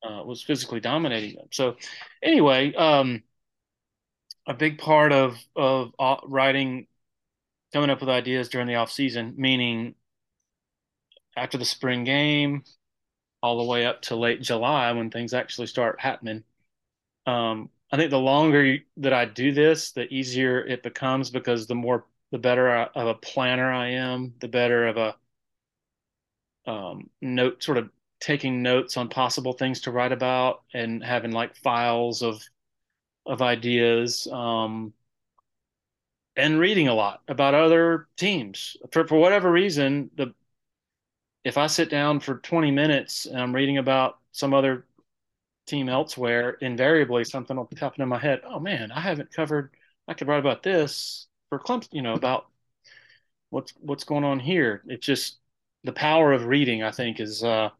[0.02, 1.48] uh, was physically dominating them.
[1.50, 1.76] So,
[2.22, 3.22] anyway, um,
[4.46, 6.87] a big part of of uh, writing,
[7.72, 9.94] coming up with ideas during the off season, meaning
[11.37, 12.64] after the spring game,
[13.42, 16.44] all the way up to late July when things actually start happening.
[17.26, 21.74] Um, I think the longer that I do this, the easier it becomes because the
[21.74, 25.16] more, the better of a planner I am, the better of a
[26.66, 31.57] um, note, sort of taking notes on possible things to write about and having like
[31.57, 32.42] files of
[33.26, 34.92] of ideas um,
[36.37, 40.35] and reading a lot about other teams for for whatever reason the
[41.44, 44.85] if I sit down for 20 minutes and I'm reading about some other
[45.66, 48.42] team elsewhere, invariably something will pop in my head.
[48.44, 49.72] Oh man, I haven't covered.
[50.09, 51.88] I could write about this for Clemson.
[51.92, 52.46] You know about
[53.50, 54.83] what's what's going on here.
[54.87, 55.38] It's just
[55.87, 56.83] the power of reading.
[56.83, 57.70] I think is uh,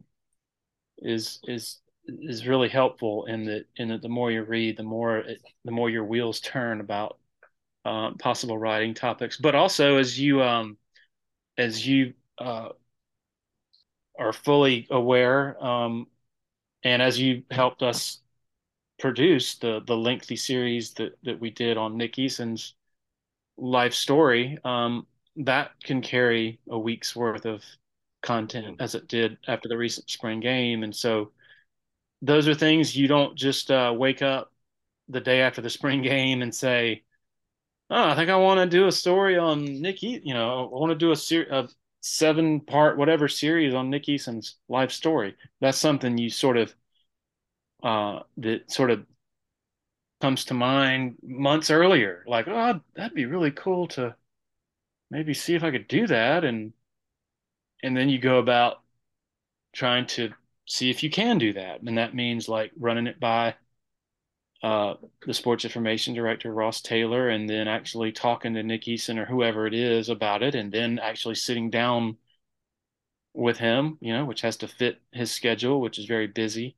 [0.99, 5.19] is is is really helpful in that in that the more you read, the more
[5.19, 7.19] it, the more your wheels turn about
[7.85, 9.37] uh, possible writing topics.
[9.37, 10.79] But also as you um,
[11.59, 12.69] as you uh,
[14.19, 15.62] are fully aware.
[15.62, 16.07] Um,
[16.85, 18.21] and as you helped us
[19.01, 22.75] produce the the lengthy series that that we did on Nick Eason's
[23.57, 27.62] life story, um, that can carry a week's worth of
[28.22, 30.83] content as it did after the recent spring game.
[30.83, 31.33] And so
[32.22, 34.52] those are things you don't just uh, wake up
[35.09, 37.05] the day after the spring game and say,
[37.90, 40.02] "Oh, I think I want to do a story on Nick.
[40.05, 41.68] E-, you know, I want to do a series, a
[42.02, 45.37] seven part whatever series on Nick Eason's life story.
[45.61, 46.74] That's something you sort of
[47.83, 49.07] uh, that sort of
[50.20, 52.24] comes to mind months earlier.
[52.26, 54.14] Like, oh, that'd be really cool to
[55.11, 56.72] maybe see if I could do that, and
[57.87, 58.83] and then you go about
[59.72, 60.33] trying to
[60.66, 63.55] see if you can do that, and that means like running it by
[64.61, 64.94] uh,
[65.25, 69.68] the sports information director Ross Taylor, and then actually talking to Nick Eason or whoever
[69.68, 72.16] it is about it, and then actually sitting down
[73.35, 76.75] with him, you know, which has to fit his schedule, which is very busy,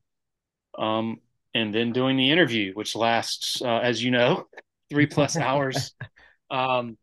[0.77, 1.21] um,
[1.55, 4.47] and then doing the interview, which lasts, uh, as you know,
[4.91, 5.95] three plus hours,
[6.51, 6.99] um,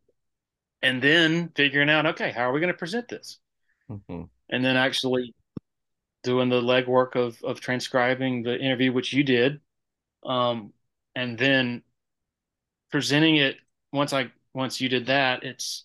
[0.80, 3.40] and then figuring out, okay, how are we going to present this,
[3.90, 4.22] mm-hmm.
[4.50, 5.34] and then actually
[6.22, 9.60] doing the legwork of of transcribing the interview, which you did
[10.26, 10.72] um,
[11.14, 11.82] and then
[12.90, 13.56] presenting it
[13.92, 15.84] once I once you did that, it's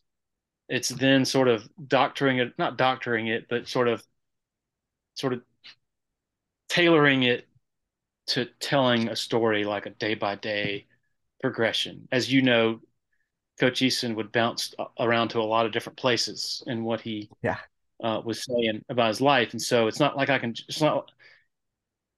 [0.67, 4.03] it's then sort of doctoring it, not doctoring it, but sort of
[5.15, 5.41] sort of
[6.69, 7.47] tailoring it
[8.27, 10.87] to telling a story like a day by day
[11.41, 12.07] progression.
[12.11, 12.79] As you know,
[13.59, 17.57] Coach Eason would bounce around to a lot of different places in what he yeah
[18.01, 20.51] uh, was saying about his life, and so it's not like I can.
[20.67, 21.11] It's not.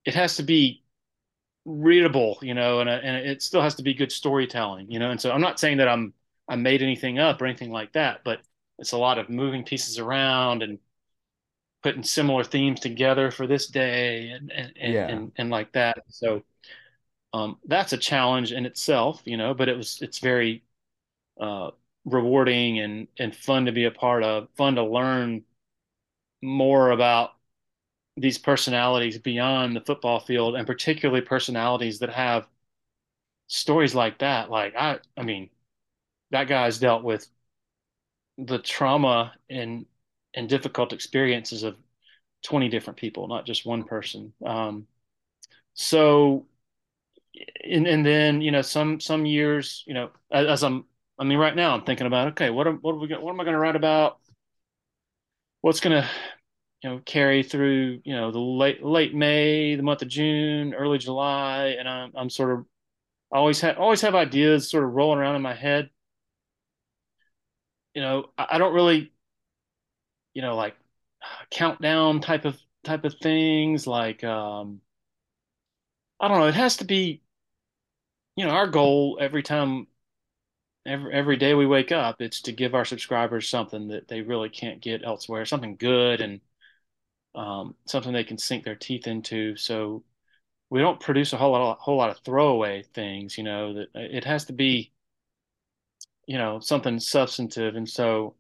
[0.06, 0.84] It has to be
[1.66, 5.12] readable, you know, and, and it still has to be good storytelling, you know.
[5.12, 6.14] And so I'm not saying that I'm
[6.48, 8.42] I made anything up or anything like that, but
[8.80, 10.80] it's a lot of moving pieces around and
[11.84, 15.08] putting similar themes together for this day and and and, yeah.
[15.08, 16.04] and, and, like that.
[16.10, 16.44] So
[17.34, 20.64] um, that's a challenge in itself, you know, but it was it's very
[21.40, 21.72] uh,
[22.06, 25.44] rewarding and and fun to be a part of, fun to learn
[26.44, 27.32] more about
[28.18, 32.48] these personalities beyond the football field and particularly personalities that have
[33.48, 34.50] stories like that.
[34.50, 35.50] Like i i mean
[36.32, 37.28] that guy's dealt with
[38.38, 39.86] the trauma and
[40.34, 41.76] and difficult experiences of
[42.44, 44.34] 20 different people not just one person.
[44.46, 44.88] Um,
[45.76, 46.48] so
[47.64, 50.86] and and then you know some some years you know as, as I'm
[51.18, 53.40] I mean right now I'm thinking about okay what am, what are we what am
[53.40, 54.20] I going to write about
[55.64, 56.10] what's going to
[56.84, 60.98] you know carry through you know the late late May the month of June early
[60.98, 62.66] July and I'm I'm sort of
[63.32, 65.90] always have always have ideas sort of rolling around in my head.
[67.96, 69.14] You know I, I don't really
[70.34, 70.76] you know like
[71.52, 74.82] countdown type of type of things like um
[76.20, 77.22] I don't know it has to be
[78.36, 79.88] you know our goal every time
[80.86, 84.50] every every day we wake up, it's to give our subscribers something that they really
[84.50, 86.42] can't get elsewhere, something good and
[87.36, 89.56] um, something they can sink their teeth into.
[89.56, 90.04] So
[90.70, 93.38] we don't produce a whole lot, of, whole lot of throwaway things.
[93.38, 94.92] You know that it has to be,
[96.26, 97.76] you know, something substantive.
[97.76, 98.36] And so,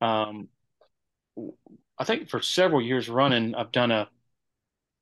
[0.00, 0.48] um,
[1.98, 4.08] I think for several years running, I've done a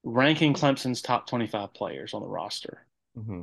[0.05, 2.87] ranking Clemson's top 25 players on the roster.
[3.16, 3.43] Mm-hmm.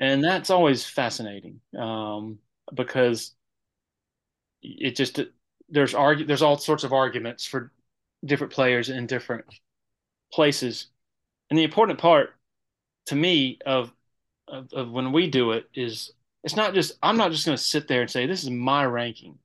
[0.00, 1.60] And that's always fascinating.
[1.76, 2.38] Um,
[2.74, 3.34] because
[4.62, 5.20] it just
[5.68, 7.72] there's argue there's all sorts of arguments for
[8.24, 9.44] different players in different
[10.32, 10.86] places.
[11.50, 12.30] And the important part
[13.06, 13.92] to me of,
[14.46, 16.12] of, of when we do it is
[16.44, 18.84] it's not just I'm not just going to sit there and say this is my
[18.84, 19.38] ranking.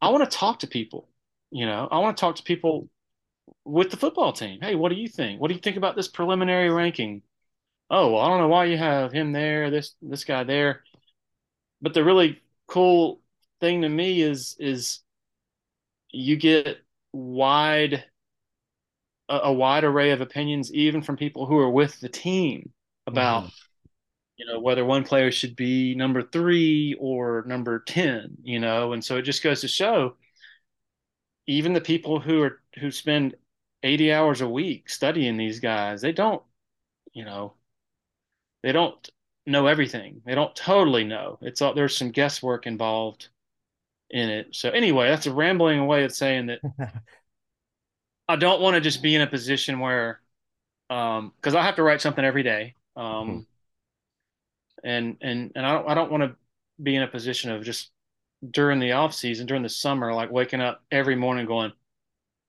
[0.00, 1.08] I want to talk to people.
[1.50, 2.88] You know, I want to talk to people
[3.64, 4.60] with the football team.
[4.60, 5.40] Hey, what do you think?
[5.40, 7.22] What do you think about this preliminary ranking?
[7.90, 10.82] Oh, well, I don't know why you have him there, this this guy there
[11.82, 13.20] but the really cool
[13.60, 15.00] thing to me is is
[16.10, 16.78] you get
[17.12, 18.04] wide
[19.28, 22.70] a, a wide array of opinions even from people who are with the team
[23.06, 23.88] about mm-hmm.
[24.36, 29.04] you know whether one player should be number 3 or number 10 you know and
[29.04, 30.16] so it just goes to show
[31.46, 33.34] even the people who are who spend
[33.82, 36.42] 80 hours a week studying these guys they don't
[37.12, 37.54] you know
[38.62, 39.10] they don't
[39.46, 40.22] know everything.
[40.24, 41.38] They don't totally know.
[41.42, 43.28] It's all there's some guesswork involved
[44.10, 44.48] in it.
[44.54, 46.60] So anyway, that's a rambling way of saying that
[48.28, 50.20] I don't want to just be in a position where
[50.90, 52.74] um because I have to write something every day.
[52.96, 53.40] Um mm-hmm.
[54.84, 56.36] and and and I don't I don't want to
[56.82, 57.90] be in a position of just
[58.48, 61.72] during the off season, during the summer, like waking up every morning going,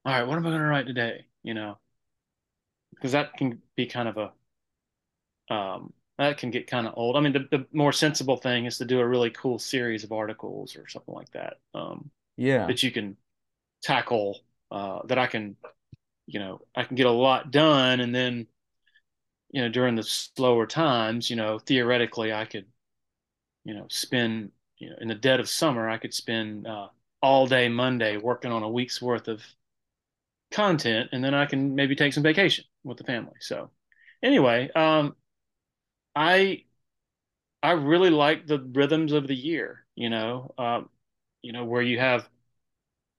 [0.06, 1.26] All right, what am I gonna write today?
[1.44, 1.78] You know.
[2.94, 4.18] Because that can be kind of
[5.50, 7.16] a um that can get kind of old.
[7.18, 10.12] I mean, the, the more sensible thing is to do a really cool series of
[10.12, 11.56] articles or something like that.
[11.74, 13.18] Um, yeah, that you can
[13.82, 14.42] tackle.
[14.72, 15.56] Uh, that I can,
[16.26, 18.48] you know, I can get a lot done, and then,
[19.52, 22.66] you know, during the slower times, you know, theoretically, I could,
[23.66, 26.88] you know, spend, you know, in the dead of summer, I could spend uh,
[27.22, 29.44] all day Monday working on a week's worth of
[30.52, 33.36] content, and then I can maybe take some vacation with the family.
[33.42, 33.70] So,
[34.24, 35.16] anyway, um,
[36.16, 36.66] I
[37.64, 40.90] I really like the rhythms of the year, you know, um,
[41.42, 42.30] you know, where you have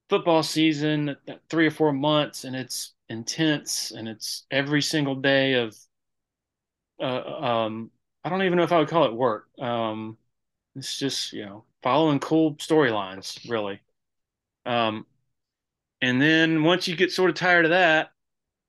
[0.08, 1.16] football season,
[1.50, 5.76] three or four months, and it's intense, and it's every single day of,
[7.00, 7.04] uh,
[7.66, 7.90] um,
[8.24, 9.46] I don't even know if I would call it work.
[9.58, 10.16] Um,
[10.76, 13.80] it's just you know following cool storylines, really.
[14.66, 15.06] Um,
[16.02, 18.10] and then once you get sort of tired of that,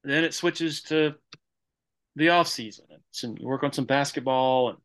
[0.04, 1.16] then it switches to
[2.16, 4.78] the off season some you work on some basketball and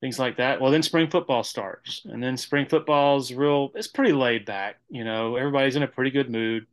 [0.00, 0.60] things like that.
[0.60, 3.70] Well, then spring football starts, and then spring football's real.
[3.74, 4.76] It's pretty laid back.
[4.88, 6.66] You know, everybody's in a pretty good mood.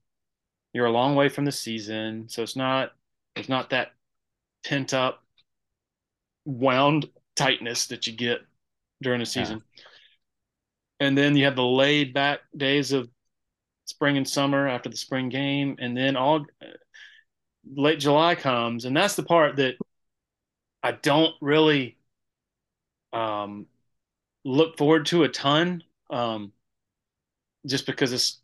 [0.74, 2.92] You're a long way from the season, so it's not
[3.36, 3.90] it's not that
[4.66, 5.24] pent up,
[6.46, 8.40] wound tightness that you get
[9.02, 9.62] during the season.
[9.76, 9.84] Yeah.
[11.00, 13.08] And then you have the laid back days of
[13.86, 16.46] spring and summer after the spring game, and then all
[17.76, 19.76] late July comes, and that's the part that
[20.84, 21.98] I don't really
[23.14, 23.68] um,
[24.44, 26.52] look forward to a ton, um,
[27.66, 28.40] just because this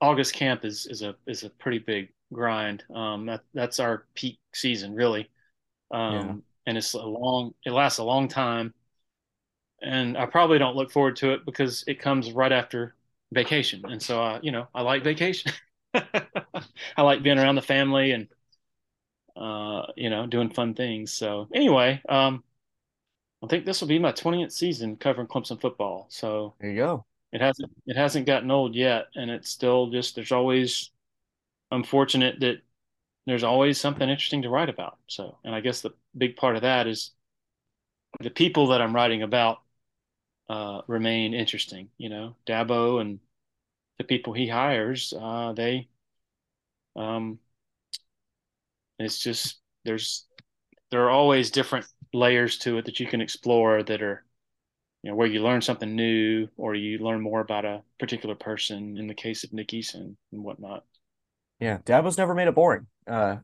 [0.00, 2.84] August camp is is a is a pretty big grind.
[2.94, 5.30] Um, that that's our peak season, really,
[5.90, 6.34] um, yeah.
[6.66, 7.54] and it's a long.
[7.64, 8.74] It lasts a long time,
[9.82, 12.94] and I probably don't look forward to it because it comes right after
[13.32, 15.52] vacation, and so uh, you know I like vacation.
[15.94, 18.28] I like being around the family and
[19.36, 21.12] uh, you know, doing fun things.
[21.12, 22.42] So anyway, um,
[23.42, 26.06] I think this will be my 20th season covering Clemson football.
[26.08, 27.04] So there you go.
[27.32, 30.90] It hasn't it hasn't gotten old yet, and it's still just there's always
[31.70, 32.62] unfortunate that
[33.26, 34.98] there's always something interesting to write about.
[35.08, 37.10] So, and I guess the big part of that is
[38.20, 39.58] the people that I'm writing about
[40.48, 41.90] uh, remain interesting.
[41.98, 43.18] You know, Dabo and
[43.98, 45.88] the people he hires, uh, they
[46.94, 47.38] um,
[48.98, 50.26] it's just there's
[50.90, 54.24] there are always different layers to it that you can explore that are
[55.02, 58.96] you know where you learn something new or you learn more about a particular person
[58.98, 60.84] in the case of Nick Eason and whatnot.
[61.60, 62.86] Yeah, Dabo's never made it boring.
[63.06, 63.36] Uh,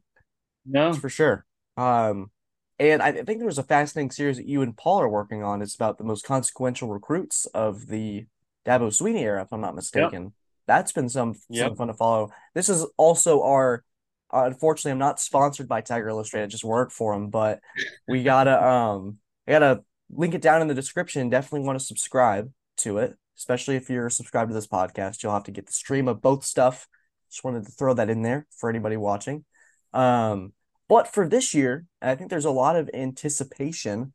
[0.67, 1.45] no, for sure.
[1.77, 2.31] Um,
[2.79, 5.63] and I think there was a fascinating series that you and Paul are working on.
[5.63, 8.27] It's about the most consequential recruits of the
[8.67, 10.23] Dabo Swinney era, if I'm not mistaken.
[10.25, 10.33] Yep.
[10.67, 11.69] That's been some yep.
[11.69, 12.31] some fun to follow.
[12.55, 13.85] This is also our.
[14.33, 16.45] Unfortunately, I'm not sponsored by Tiger Illustrated.
[16.45, 17.61] I just work for them, but
[18.09, 21.29] we gotta um, I gotta link it down in the description.
[21.29, 25.23] Definitely want to subscribe to it, especially if you're subscribed to this podcast.
[25.23, 26.89] You'll have to get the stream of both stuff.
[27.31, 29.45] Just wanted to throw that in there for anybody watching.
[29.93, 30.53] Um,
[30.89, 34.13] but for this year, I think there's a lot of anticipation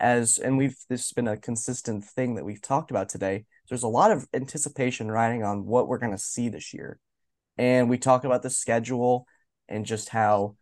[0.00, 3.44] as and we've this has been a consistent thing that we've talked about today.
[3.68, 6.98] There's a lot of anticipation riding on what we're to see this year.
[7.56, 9.26] And we talk about the schedule
[9.68, 10.56] and just how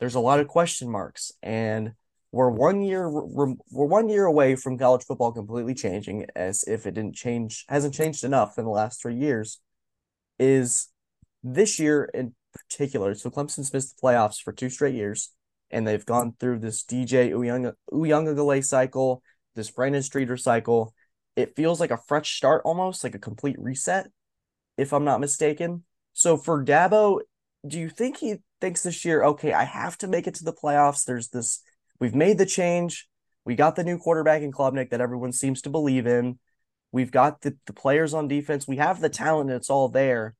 [0.00, 1.92] there's a lot of question marks and
[2.32, 6.94] we're one year we're, one year away from college football completely changing as if it
[6.94, 9.60] didn't change hasn't changed enough in the last 3 years
[10.38, 10.88] is
[11.42, 13.14] this year in particular.
[13.14, 15.30] So Clemson's missed the playoffs for two straight years,
[15.70, 17.32] and they've gone through this DJ
[17.92, 19.22] Uiagalelei cycle,
[19.54, 20.94] this Brandon Streeter cycle.
[21.36, 24.06] It feels like a fresh start almost, like a complete reset,
[24.76, 25.84] if I'm not mistaken.
[26.12, 27.20] So for Dabo,
[27.66, 30.52] do you think he thinks this year, okay, I have to make it to the
[30.52, 31.04] playoffs?
[31.04, 31.62] There's this,
[31.98, 33.08] we've made the change.
[33.44, 36.38] We got the new quarterback in Klubnik that everyone seems to believe in.
[36.92, 38.68] We've got the, the players on defense.
[38.68, 40.34] We have the talent, and it's all there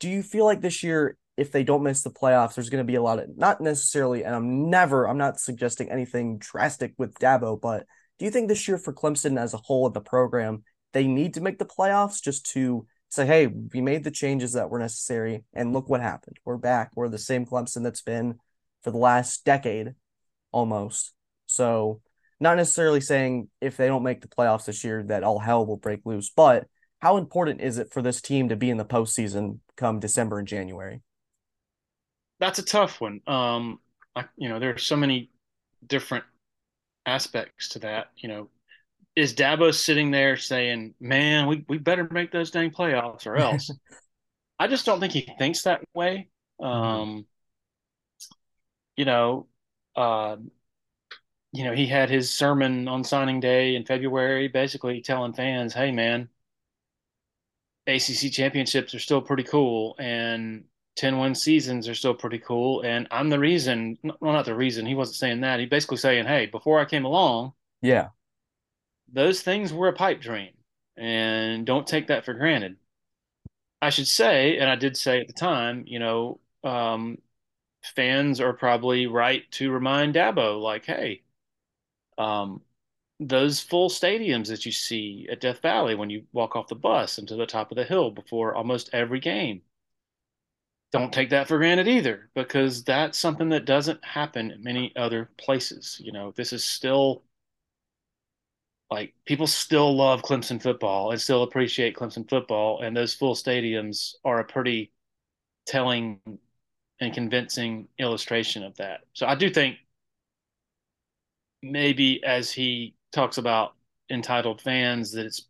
[0.00, 2.90] do you feel like this year, if they don't miss the playoffs, there's going to
[2.90, 7.14] be a lot of not necessarily, and I'm never, I'm not suggesting anything drastic with
[7.18, 7.86] Dabo, but
[8.18, 11.34] do you think this year for Clemson as a whole of the program, they need
[11.34, 15.44] to make the playoffs just to say, hey, we made the changes that were necessary,
[15.54, 16.36] and look what happened.
[16.44, 16.92] We're back.
[16.94, 18.38] We're the same Clemson that's been
[18.82, 19.94] for the last decade
[20.52, 21.14] almost.
[21.46, 22.00] So,
[22.40, 25.76] not necessarily saying if they don't make the playoffs this year that all hell will
[25.76, 26.66] break loose, but
[27.00, 30.48] how important is it for this team to be in the postseason come December and
[30.48, 31.00] January?
[32.40, 33.20] That's a tough one.
[33.26, 33.80] Um,
[34.14, 35.30] I, you know, there are so many
[35.86, 36.24] different
[37.06, 38.10] aspects to that.
[38.16, 38.48] You know,
[39.18, 43.70] is Dabo sitting there saying, "Man, we we better make those dang playoffs or else"?
[44.60, 46.28] I just don't think he thinks that way.
[46.60, 46.66] Mm-hmm.
[46.66, 47.26] Um,
[48.96, 49.48] you know,
[49.96, 50.36] uh,
[51.52, 55.90] you know, he had his sermon on signing day in February, basically telling fans, "Hey,
[55.90, 56.28] man,
[57.88, 60.64] ACC championships are still pretty cool and
[60.96, 62.82] 10 win seasons are still pretty cool.
[62.82, 65.58] And I'm the reason, well, not the reason, he wasn't saying that.
[65.58, 68.08] He basically saying, hey, before I came along, yeah,
[69.12, 70.52] those things were a pipe dream
[70.96, 72.76] and don't take that for granted.
[73.80, 77.18] I should say, and I did say at the time, you know, um,
[77.94, 81.22] fans are probably right to remind Dabo, like, hey,
[82.18, 82.62] um,
[83.20, 87.18] those full stadiums that you see at Death Valley when you walk off the bus
[87.18, 89.62] into the top of the hill before almost every game.
[90.90, 95.30] Don't take that for granted either, because that's something that doesn't happen in many other
[95.36, 96.00] places.
[96.02, 97.24] You know, this is still
[98.90, 104.14] like people still love Clemson football and still appreciate Clemson football, and those full stadiums
[104.24, 104.92] are a pretty
[105.66, 106.20] telling
[107.00, 109.00] and convincing illustration of that.
[109.14, 109.76] So I do think
[111.62, 113.74] maybe as he talks about
[114.10, 115.48] entitled fans that it's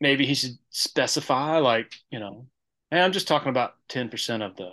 [0.00, 2.46] maybe he should specify like you know
[2.90, 4.70] hey, i'm just talking about 10% of the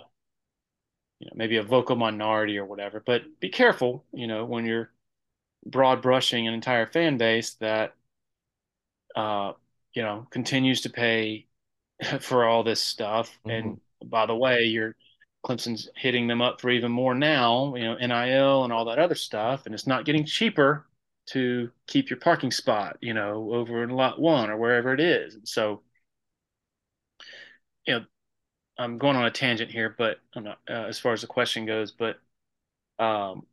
[1.20, 4.90] you know maybe a vocal minority or whatever but be careful you know when you're
[5.66, 7.94] broad brushing an entire fan base that
[9.14, 9.52] uh
[9.94, 11.46] you know continues to pay
[12.20, 13.50] for all this stuff mm-hmm.
[13.50, 14.94] and by the way you're
[15.46, 19.14] Clemson's hitting them up for even more now, you know, NIL and all that other
[19.14, 20.86] stuff, and it's not getting cheaper
[21.26, 25.34] to keep your parking spot, you know, over in lot one or wherever it is.
[25.36, 25.82] And so,
[27.86, 28.04] you know,
[28.78, 31.64] I'm going on a tangent here, but I'm not uh, as far as the question
[31.64, 31.92] goes.
[31.92, 32.18] But,
[32.98, 33.46] um,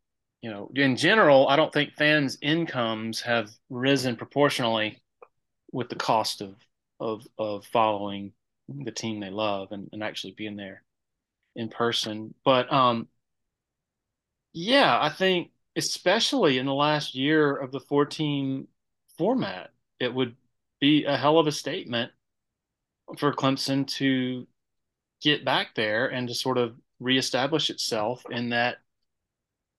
[0.43, 5.01] you know, in general, I don't think fans' incomes have risen proportionally
[5.71, 6.55] with the cost of
[6.99, 8.33] of of following
[8.67, 10.83] the team they love and, and actually being there
[11.55, 12.33] in person.
[12.43, 13.07] But um,
[14.51, 18.67] yeah, I think especially in the last year of the 14
[19.17, 19.71] format,
[20.01, 20.35] it would
[20.81, 22.11] be a hell of a statement
[23.17, 24.45] for Clemson to
[25.21, 28.79] get back there and to sort of reestablish itself in that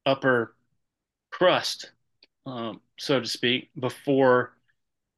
[0.06, 0.53] upper
[1.34, 1.90] crust,
[2.46, 4.52] um, so to speak, before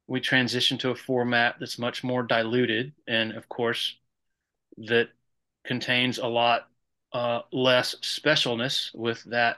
[0.07, 3.97] we transition to a format that's much more diluted and, of course,
[4.77, 5.09] that
[5.65, 6.69] contains a lot
[7.13, 9.57] uh, less specialness with that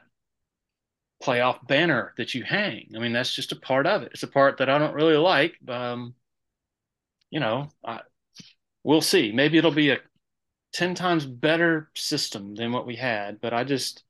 [1.24, 2.92] playoff banner that you hang.
[2.96, 4.12] I mean, that's just a part of it.
[4.14, 5.56] It's a part that I don't really like.
[5.68, 6.16] Um,
[7.30, 8.02] you know, I,
[8.84, 9.32] we'll see.
[9.34, 10.00] Maybe it'll be a
[10.74, 14.04] 10 times better system than what we had, but I just,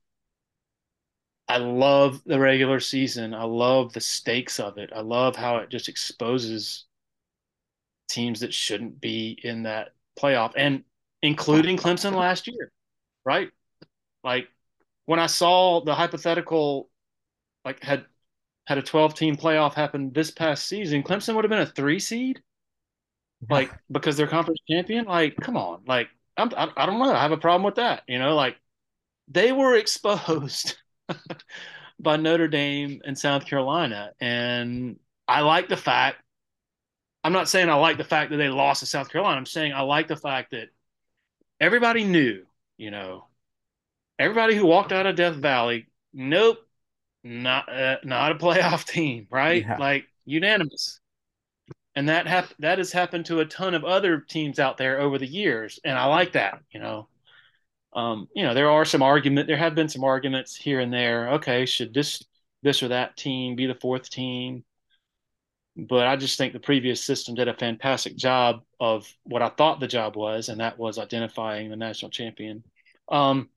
[1.49, 3.33] I love the regular season.
[3.33, 4.91] I love the stakes of it.
[4.95, 6.85] I love how it just exposes
[8.07, 10.83] teams that shouldn't be in that playoff and
[11.23, 12.71] including Clemson last year,
[13.25, 13.49] right?
[14.23, 14.47] Like
[15.05, 16.89] when I saw the hypothetical
[17.65, 18.05] like had
[18.67, 21.99] had a 12 team playoff happen this past season, Clemson would have been a 3
[21.99, 22.41] seed.
[23.49, 25.81] Like because they're conference champion, like come on.
[25.87, 28.57] Like I'm I, I don't know, I have a problem with that, you know, like
[29.27, 30.77] they were exposed
[31.99, 34.97] by Notre Dame and South Carolina and
[35.27, 36.17] I like the fact
[37.23, 39.37] I'm not saying I like the fact that they lost to South Carolina.
[39.37, 40.69] I'm saying I like the fact that
[41.59, 42.45] everybody knew,
[42.77, 43.25] you know,
[44.17, 46.59] everybody who walked out of Death Valley, nope,
[47.23, 49.63] not uh, not a playoff team, right?
[49.63, 49.77] Yeah.
[49.77, 50.99] Like unanimous.
[51.95, 55.17] And that hap- that has happened to a ton of other teams out there over
[55.17, 57.07] the years, and I like that, you know.
[57.93, 59.47] Um, you know, there are some argument.
[59.47, 61.29] There have been some arguments here and there.
[61.33, 62.23] Okay, should this
[62.61, 64.63] this or that team be the fourth team?
[65.75, 69.79] But I just think the previous system did a fantastic job of what I thought
[69.79, 72.63] the job was, and that was identifying the national champion.
[73.09, 73.49] Um,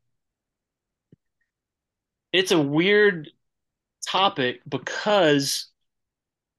[2.33, 3.30] it's a weird
[4.07, 5.68] topic because,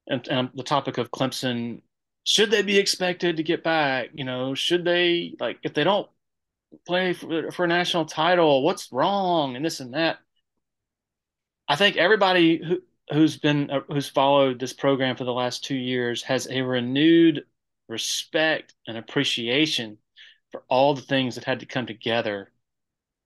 [0.07, 1.81] and, and the topic of Clemson,
[2.23, 4.09] should they be expected to get back?
[4.13, 6.09] You know, should they like if they don't
[6.85, 10.19] play for, for a national title, what's wrong and this and that?
[11.67, 15.75] I think everybody who who's been uh, who's followed this program for the last two
[15.75, 17.43] years has a renewed
[17.87, 19.97] respect and appreciation
[20.51, 22.51] for all the things that had to come together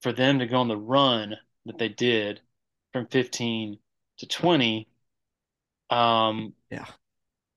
[0.01, 1.35] for them to go on the run
[1.65, 2.41] that they did
[2.93, 3.77] from 15
[4.19, 4.87] to 20
[5.89, 6.85] um yeah.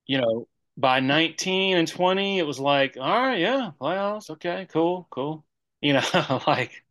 [0.05, 5.07] you know by 19 and 20 it was like all right yeah playoffs okay cool
[5.09, 5.43] cool
[5.81, 6.01] you know
[6.47, 6.83] like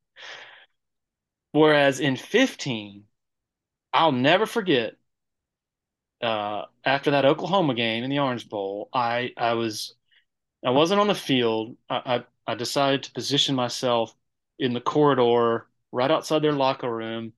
[1.53, 3.05] whereas in 15
[3.93, 4.97] I'll never forget
[6.23, 9.95] uh, after that Oklahoma game in the Orange Bowl, I I was
[10.67, 11.77] I wasn't on the field.
[11.91, 14.15] I, I, I decided to position myself
[14.59, 17.33] in the corridor right outside their locker room,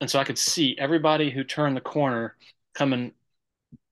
[0.00, 2.36] and so I could see everybody who turned the corner
[2.74, 3.12] coming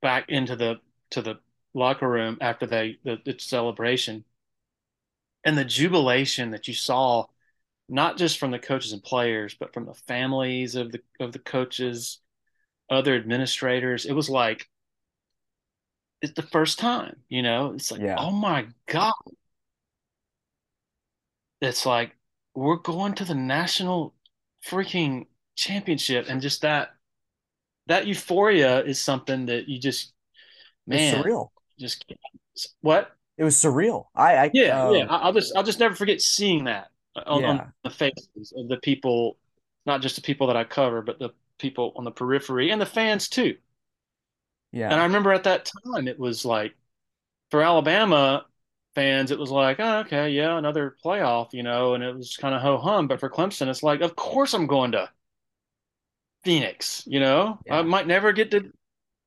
[0.03, 0.77] back into the
[1.11, 1.41] to the
[1.75, 4.25] locker room after they the, the celebration,
[5.47, 7.25] and the jubilation that you saw,
[7.89, 11.39] not just from the coaches and players, but from the families of the of the
[11.39, 12.19] coaches
[12.91, 14.05] other administrators.
[14.05, 14.69] It was like
[16.21, 17.73] it's the first time, you know.
[17.75, 18.17] It's like, yeah.
[18.19, 19.13] oh my god,
[21.61, 22.17] it's like
[22.55, 24.15] we're going to the national
[24.67, 26.91] freaking championship, and just that
[27.87, 30.13] that euphoria is something that you just
[30.89, 31.51] man, it's surreal.
[31.79, 32.05] Just
[32.81, 34.07] what it was surreal.
[34.15, 35.07] I, I yeah um, yeah.
[35.09, 36.89] I'll just I'll just never forget seeing that
[37.27, 37.49] on, yeah.
[37.49, 39.39] on the faces of the people,
[39.85, 42.87] not just the people that I cover, but the people on the periphery and the
[42.87, 43.57] fans too.
[44.73, 44.91] Yeah.
[44.91, 46.75] And I remember at that time it was like
[47.51, 48.45] for Alabama
[48.95, 52.55] fans, it was like, oh, okay, yeah, another playoff, you know, and it was kind
[52.55, 53.09] of ho hum.
[53.09, 55.09] But for Clemson, it's like, of course I'm going to
[56.45, 57.79] Phoenix, you know, yeah.
[57.79, 58.73] I might never get to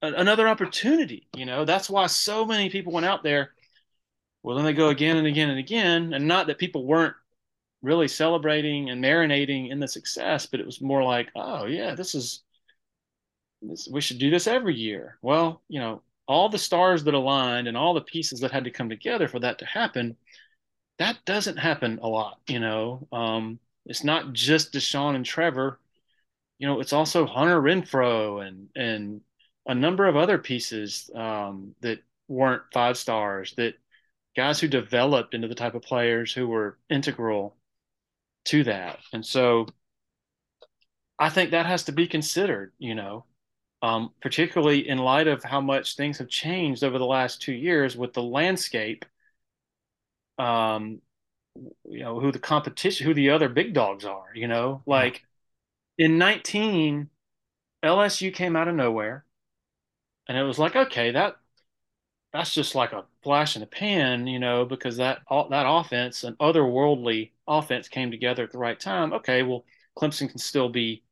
[0.01, 1.65] another opportunity, you know.
[1.65, 3.51] That's why so many people went out there.
[4.43, 7.15] Well, then they go again and again and again, and not that people weren't
[7.81, 12.15] really celebrating and marinating in the success, but it was more like, oh yeah, this
[12.15, 12.43] is
[13.61, 15.17] this, we should do this every year.
[15.21, 18.71] Well, you know, all the stars that aligned and all the pieces that had to
[18.71, 20.15] come together for that to happen,
[20.99, 22.39] that doesn't happen a lot.
[22.47, 25.79] You know, um, it's not just Deshaun and Trevor.
[26.59, 29.21] You know, it's also Hunter Renfrow and and
[29.67, 33.75] a number of other pieces um, that weren't five stars that
[34.35, 37.55] guys who developed into the type of players who were integral
[38.45, 38.99] to that.
[39.13, 39.67] And so
[41.17, 43.25] I think that has to be considered, you know,
[43.81, 47.97] um, particularly in light of how much things have changed over the last two years
[47.97, 49.05] with the landscape,
[50.37, 51.01] um,
[51.85, 55.23] you know, who the competition, who the other big dogs are, you know, like
[55.97, 57.09] in 19,
[57.83, 59.25] LSU came out of nowhere
[60.27, 61.37] and it was like, okay, that
[62.33, 66.35] that's just like a flash in the pan, you know, because that that offense, an
[66.39, 69.13] otherworldly offense, came together at the right time.
[69.13, 69.65] Okay, well,
[69.97, 71.03] Clemson can still be,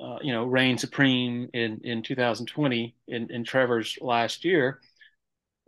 [0.00, 4.80] uh, you know, reign supreme in in 2020 in in Trevor's last year.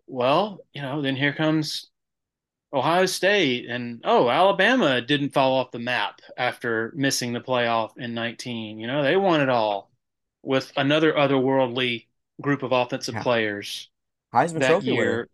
[0.07, 1.91] Well, you know, then here comes
[2.73, 8.15] Ohio State, and oh, Alabama didn't fall off the map after missing the playoff in
[8.15, 8.79] 19.
[8.81, 9.91] You know, they won it all.
[10.43, 12.07] with another otherworldly
[12.41, 13.23] group of offensive Yeah.
[13.23, 13.91] players
[14.35, 15.25] Heisman Trophy winner.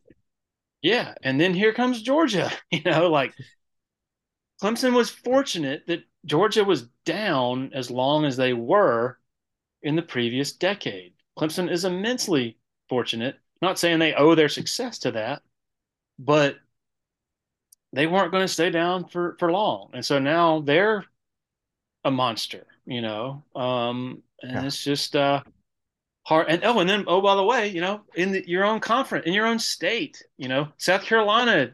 [0.83, 2.51] Yeah, and then here comes Georgia.
[2.71, 3.35] You know, like
[4.63, 9.19] Clemson was fortunate that Georgia was down as long as they were
[9.83, 11.15] in the previous decade.
[11.39, 13.41] Clemson is immensely fortunate.
[13.63, 15.43] Not saying they owe their success to that,
[16.19, 16.59] but
[17.93, 21.05] they weren't going to stay down for for long, and so now they're
[22.05, 22.67] a monster.
[22.87, 24.65] You know, um, and Yeah.
[24.65, 25.43] it's just uh,
[26.27, 26.49] hard.
[26.49, 29.27] And oh, and then oh, by the way, you know, in the, your own conference,
[29.27, 31.71] in your own state, you know, South Carolina,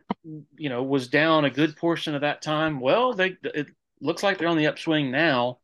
[0.57, 2.79] you know, was down a good portion of that time.
[2.79, 3.69] Well, they it
[4.01, 5.59] looks like they're on the upswing now.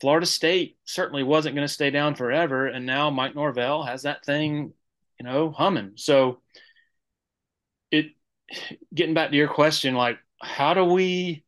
[0.00, 4.24] Florida State certainly wasn't going to stay down forever, and now Mike Norvell has that
[4.24, 4.72] thing,
[5.20, 5.92] you know, humming.
[5.96, 6.40] So
[7.90, 8.12] it
[8.94, 11.44] getting back to your question, like how do we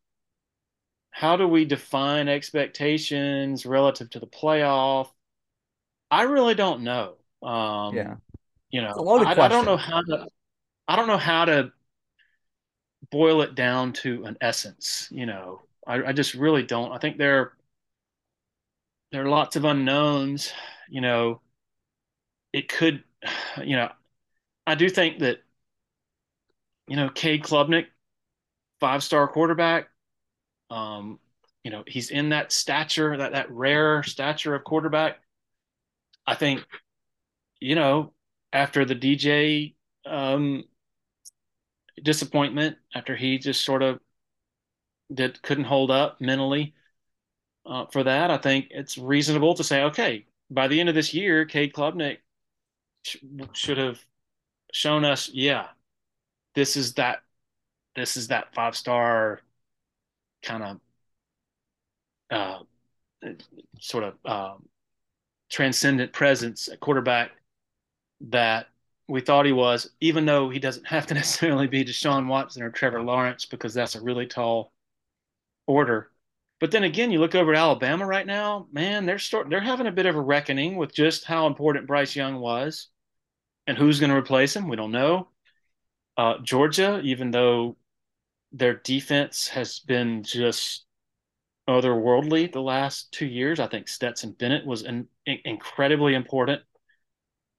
[1.09, 5.07] how do we define expectations relative to the playoff?
[6.11, 7.15] I really don't know.
[7.41, 8.15] Um, Yeah.
[8.71, 10.27] you know, I, I don't know how to
[10.87, 11.71] I don't know how to
[13.11, 15.07] boil it down to an essence.
[15.11, 16.91] You know, I, I just really don't.
[16.91, 17.53] I think there
[19.11, 20.53] there are lots of unknowns.
[20.89, 21.41] You know,
[22.53, 23.03] it could,
[23.63, 23.89] you know,
[24.67, 25.39] I do think that,
[26.87, 27.87] you know, Cade Klubnik,
[28.79, 29.89] five star quarterback,
[30.69, 31.19] um,
[31.63, 35.19] you know, he's in that stature, that that rare stature of quarterback.
[36.29, 36.63] I think,
[37.59, 38.13] you know,
[38.53, 39.75] after the DJ
[40.05, 40.63] um,
[42.01, 43.99] disappointment, after he just sort of
[45.13, 46.73] did couldn't hold up mentally
[47.65, 51.13] uh, for that, I think it's reasonable to say, okay, by the end of this
[51.13, 52.19] year, Cade Klubnik
[53.05, 53.17] sh-
[53.53, 53.99] should have
[54.73, 55.67] shown us, yeah,
[56.55, 57.23] this is that,
[57.95, 59.41] this is that five star
[60.43, 60.79] kind of
[62.31, 62.63] uh,
[63.79, 64.68] sort of um,
[65.49, 67.31] transcendent presence at quarterback
[68.21, 68.67] that
[69.07, 72.69] we thought he was, even though he doesn't have to necessarily be Deshaun Watson or
[72.69, 74.71] Trevor Lawrence because that's a really tall
[75.67, 76.11] order.
[76.59, 79.87] But then again, you look over at Alabama right now, man, they're start they're having
[79.87, 82.89] a bit of a reckoning with just how important Bryce Young was
[83.65, 84.67] and who's going to replace him.
[84.67, 85.29] We don't know.
[86.17, 87.77] Uh, Georgia, even though
[88.51, 90.85] their defense has been just
[91.69, 96.63] otherworldly the last two years, I think Stetson Bennett was an, incredibly important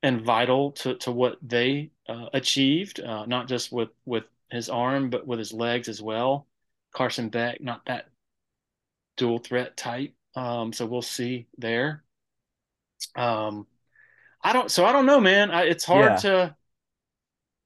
[0.02, 5.10] and vital to, to what they uh, achieved, uh, not just with, with his arm,
[5.10, 6.46] but with his legs as well.
[6.92, 8.08] Carson Beck, not that
[9.16, 10.14] dual threat type.
[10.34, 12.04] Um, so we'll see there.
[13.16, 13.66] Um,
[14.42, 15.50] I don't, so I don't know, man.
[15.52, 16.18] I, it's hard Yeah.
[16.18, 16.56] to,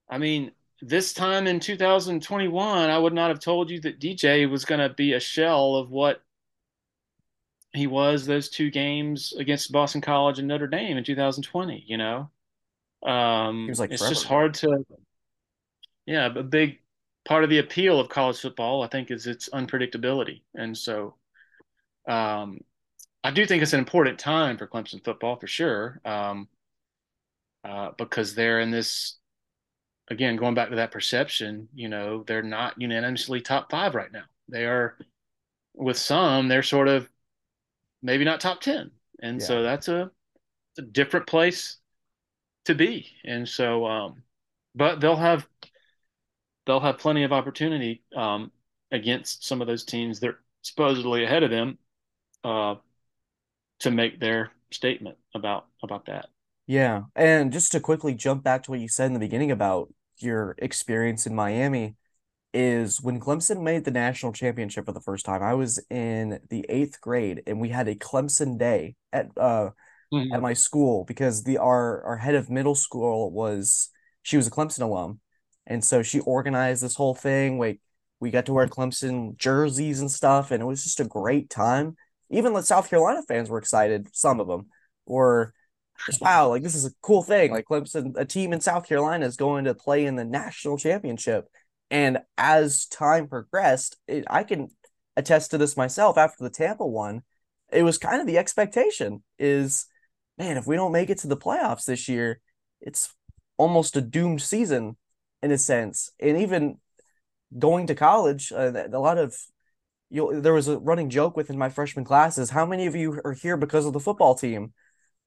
[0.09, 4.64] I mean, this time in 2021, I would not have told you that DJ was
[4.64, 6.22] going to be a shell of what
[7.75, 12.31] he was those two games against Boston College and Notre Dame in 2020, you know?
[13.05, 14.85] Um, like it's forever just hard to,
[16.07, 16.81] yeah, a big
[17.25, 20.43] part of the appeal of college football, I think, is its unpredictability.
[20.55, 21.16] And so,
[22.07, 22.61] um,
[23.22, 26.49] I do think it's an important time for Clemson football for sure, um,
[27.64, 29.16] uh, because they're in this,
[30.09, 34.25] again, going back to that perception, you know, they're not unanimously top five right now.
[34.49, 34.97] They are,
[35.75, 37.09] with some, they're sort of
[38.05, 38.93] maybe not top 10.
[39.23, 39.45] And Yeah.
[39.45, 40.13] so that's a,
[40.79, 41.79] a different place
[42.67, 43.09] to be.
[43.25, 44.23] And so, um,
[44.75, 45.49] but they'll have,
[46.67, 48.51] they'll have plenty of opportunity, um,
[48.91, 51.79] against some of those teams that are supposedly ahead of them,
[52.45, 52.77] uh,
[53.81, 56.29] to make their statement about, about that.
[56.67, 57.05] Yeah.
[57.15, 60.55] And just to quickly jump back to what you said in the beginning about your
[60.59, 61.97] experience in Miami
[62.55, 66.65] is when Clemson made the national championship for the first time, I was in the
[66.69, 69.71] eighth grade and we had a Clemson day at uh
[70.33, 73.91] at my school because the our our head of middle school was
[74.23, 75.21] she was a Clemson alum.
[75.67, 77.59] And so she organized this whole thing.
[77.59, 77.81] Like
[78.21, 81.97] we got to wear Clemson jerseys and stuff, and it was just a great time.
[82.31, 84.67] Even the South Carolina fans were excited, some of them,
[85.07, 85.53] or
[86.07, 87.51] just wow, like this is a cool thing.
[87.51, 91.47] Like Clemson, a team in South Carolina is going to play in the national championship.
[91.95, 94.66] And as time progressed, it, I can
[95.16, 97.22] attest to this myself after the Tampa one.
[97.70, 99.86] It was kind of the expectation is,
[100.36, 102.40] man, if we don't make it to the playoffs this year,
[102.80, 103.14] it's
[103.59, 104.97] almost a doomed season
[105.40, 106.11] in a sense.
[106.18, 106.78] And even
[107.57, 109.36] going to college, uh, a lot of
[110.11, 112.51] you there was a running joke within my freshman classes.
[112.51, 114.72] How many of you are here because of the football team?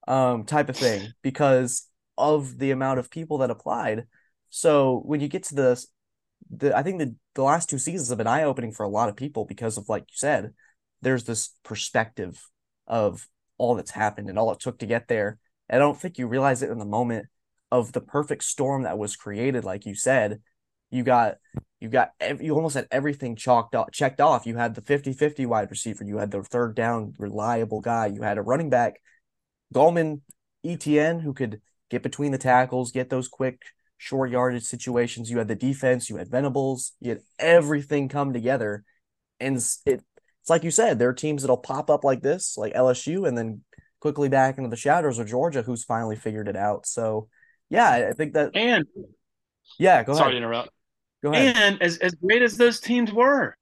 [0.05, 1.87] Um, type of thing, because
[2.17, 4.05] of the amount of people that applied.
[4.49, 5.85] So when you get to the
[6.49, 9.09] the I think the the last two seasons have been eye opening for a lot
[9.09, 10.53] of people because of like you said,
[11.01, 12.41] there's this perspective
[12.87, 13.27] of
[13.57, 15.39] all that's happened and all it took to get there.
[15.69, 17.27] And I don't think you realize it in the moment
[17.71, 20.41] of the perfect storm that was created, like you said.
[20.89, 21.35] You got
[21.79, 24.45] you got you almost had everything chalked off, checked off.
[24.45, 28.37] You had the 50-50 wide receiver, you had the third down reliable guy, you had
[28.37, 29.01] a running back,
[29.73, 30.21] Gallman,
[30.65, 33.61] ETN, who could get between the tackles, get those quick
[33.97, 35.29] short yardage situations.
[35.29, 38.83] You had the defense, you had Venables, you had everything come together.
[39.39, 40.03] And it
[40.47, 43.37] it's like you said, there are teams that'll pop up like this, like LSU, and
[43.37, 43.63] then
[43.99, 46.87] quickly back into the shadows, or Georgia, who's finally figured it out.
[46.87, 47.27] So,
[47.69, 48.55] yeah, I think that.
[48.55, 48.85] And
[49.77, 50.31] yeah, go sorry ahead.
[50.31, 50.69] to interrupt.
[51.21, 51.57] Go ahead.
[51.57, 53.57] And as as great as those teams were,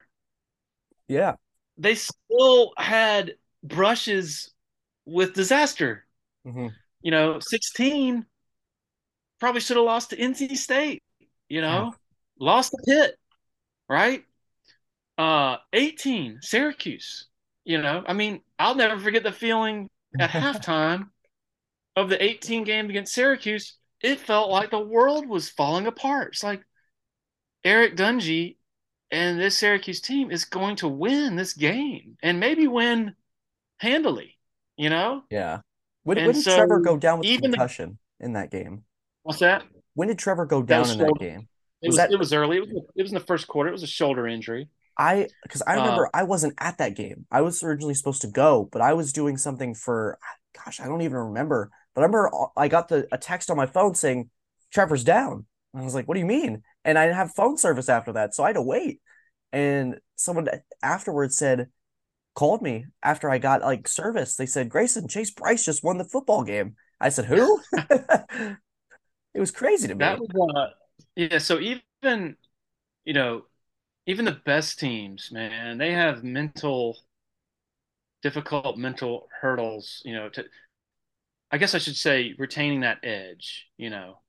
[1.08, 1.34] yeah,
[1.80, 3.34] they still had
[3.64, 4.54] brushes
[5.06, 6.06] with disaster.
[6.46, 6.68] Mm-hmm.
[7.02, 8.28] You know, sixteen
[9.46, 11.04] probably should have lost to NC State.
[11.50, 11.92] You know, yeah.
[12.40, 13.16] lost to Pitt,
[13.88, 14.24] right?
[15.20, 17.28] Uh, 18, Syracuse.
[17.64, 19.88] You know, I mean, I'll never forget the feeling
[20.20, 21.10] at halftime
[21.96, 23.78] of the 18 game against Syracuse.
[24.02, 26.30] It felt like the world was falling apart.
[26.34, 26.64] It's like
[27.64, 28.58] Eric Dungey
[29.12, 33.14] and this Syracuse team is going to win this game and maybe win
[33.78, 34.40] handily,
[34.76, 35.22] you know?
[35.30, 35.60] Yeah.
[36.02, 38.86] When, when did so Trevor go down with concussion the, in that game?
[39.26, 39.64] What's that?
[39.96, 41.36] When did Trevor go down in that game?
[41.36, 41.48] Was,
[41.82, 42.58] it was, that, it was early.
[42.58, 43.70] It was, it was in the first quarter.
[43.70, 44.70] It was a shoulder injury.
[45.00, 47.26] I because I remember uh, I wasn't at that game.
[47.32, 50.20] I was originally supposed to go, but I was doing something for
[50.64, 51.72] gosh, I don't even remember.
[51.96, 54.30] But I remember I got the a text on my phone saying
[54.72, 55.48] Trevor's down.
[55.74, 58.14] And I was like, "What do you mean?" And I didn't have phone service after
[58.14, 59.02] that, so I had to wait.
[59.52, 60.50] And someone
[60.84, 61.70] afterwards said,
[62.36, 64.36] called me after I got like service.
[64.36, 67.60] They said, "Grayson, Chase Brice just won the football game." I said, "Who?"
[69.36, 70.00] it was crazy to me.
[70.00, 70.70] That was, uh,
[71.16, 71.38] yeah.
[71.40, 72.38] So even
[73.06, 73.46] you know
[74.08, 76.98] even the best teams, man, they have mental
[78.22, 80.46] difficult mental hurdles, you know, to
[81.52, 84.20] I guess I should say retaining that edge, you know.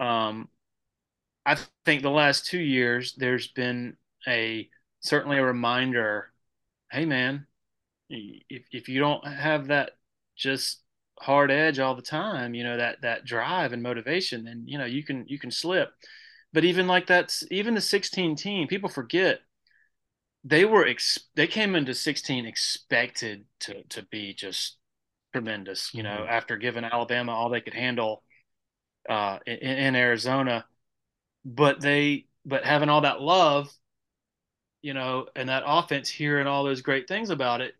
[0.00, 0.48] Um
[1.46, 3.96] I think the last 2 years there's been
[4.28, 4.70] a
[5.00, 6.32] certainly a reminder,
[6.92, 7.46] hey man,
[8.10, 9.92] if if you don't have that
[10.36, 10.79] just
[11.20, 14.86] hard edge all the time, you know, that that drive and motivation, then you know,
[14.86, 15.92] you can you can slip
[16.52, 19.40] but even like that's even the 16 team, people forget
[20.44, 24.76] they were ex- they came into 16 expected to to be just
[25.32, 25.94] tremendous.
[25.94, 26.30] You know, mm-hmm.
[26.30, 28.22] after giving Alabama all they could handle
[29.08, 30.64] uh, in, in Arizona,
[31.44, 33.72] but they but having all that love,
[34.82, 37.74] you know, and that offense hearing all those great things about it,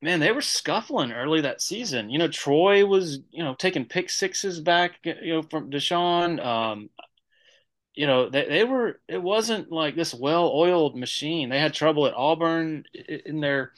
[0.00, 2.10] man, they were scuffling early that season.
[2.10, 6.44] You know, Troy was, you know, taking pick sixes back, you know, from Deshaun.
[6.44, 6.90] Um,
[7.94, 11.48] you know, they, they were, it wasn't like this well oiled machine.
[11.48, 12.84] They had trouble at Auburn
[13.26, 13.72] in their,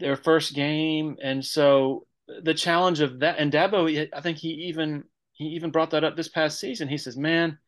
[0.00, 1.16] their first game.
[1.22, 2.06] And so
[2.42, 6.16] the challenge of that, and Dabo, I think he even, he even brought that up
[6.16, 6.88] this past season.
[6.88, 7.58] He says, man,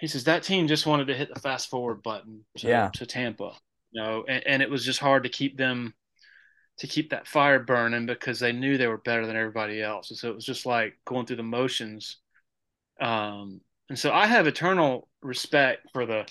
[0.00, 2.90] he says that team just wanted to hit the fast forward button to, yeah.
[2.94, 3.52] to Tampa,
[3.92, 5.94] you know, and, and it was just hard to keep them,
[6.78, 10.10] to keep that fire burning because they knew they were better than everybody else.
[10.10, 12.18] And so it was just like going through the motions.
[13.00, 16.26] Um, and so I have eternal respect for the,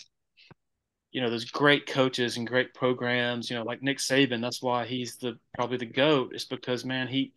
[1.12, 3.50] you know, those great coaches and great programs.
[3.50, 4.42] You know, like Nick Saban.
[4.42, 6.32] That's why he's the probably the goat.
[6.34, 7.34] It's because man, he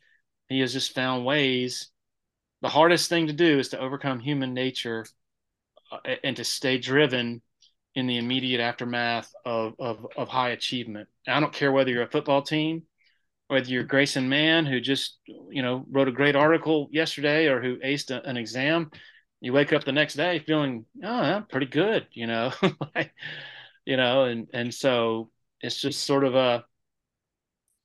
[0.48, 1.90] he has just found ways.
[2.62, 5.04] The hardest thing to do is to overcome human nature
[5.92, 7.42] uh, and to stay driven
[7.94, 11.08] in the immediate aftermath of, of, of high achievement.
[11.26, 12.82] I don't care whether you're a football team,
[13.48, 17.76] whether you're Grayson Mann, who just, you know, wrote a great article yesterday or who
[17.76, 18.90] aced a, an exam
[19.40, 22.52] you wake up the next day feeling oh pretty good you know
[22.94, 23.12] like,
[23.84, 25.30] you know and and so
[25.60, 26.64] it's just sort of a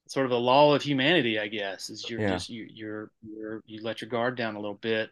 [0.07, 2.29] sort of a law of humanity i guess is you're yeah.
[2.29, 5.09] just you you're you're you let your guard down a little bit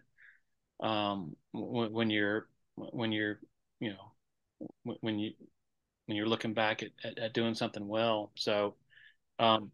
[0.81, 3.39] um when, when you're when you're
[3.79, 5.31] you know when you
[6.05, 8.75] when you're looking back at, at, at doing something well so
[9.39, 9.71] um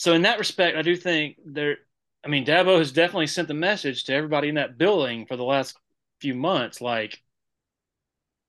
[0.00, 1.76] so in that respect i do think there
[2.24, 5.44] I mean, Dabo has definitely sent the message to everybody in that building for the
[5.44, 5.76] last
[6.20, 7.22] few months, like,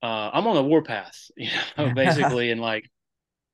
[0.04, 2.90] uh, I'm on the warpath, you know, basically, and like,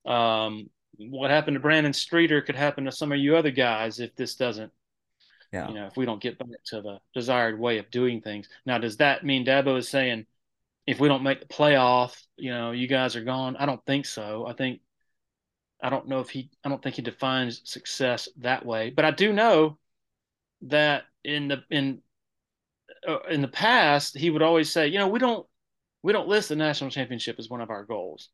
[0.05, 4.15] um, what happened to Brandon Streeter could happen to some of you other guys if
[4.15, 4.71] this doesn't,
[5.53, 5.67] yeah.
[5.67, 8.47] you know, if we don't get back to the desired way of doing things.
[8.65, 10.25] Now, does that mean Dabo is saying
[10.87, 13.57] if we don't make the playoff, you know, you guys are gone?
[13.57, 14.47] I don't think so.
[14.47, 14.79] I think
[15.81, 19.11] I don't know if he I don't think he defines success that way, but I
[19.11, 19.77] do know
[20.63, 22.01] that in the in
[23.07, 25.45] uh, in the past he would always say, you know, we don't
[26.03, 28.29] we don't list the national championship as one of our goals.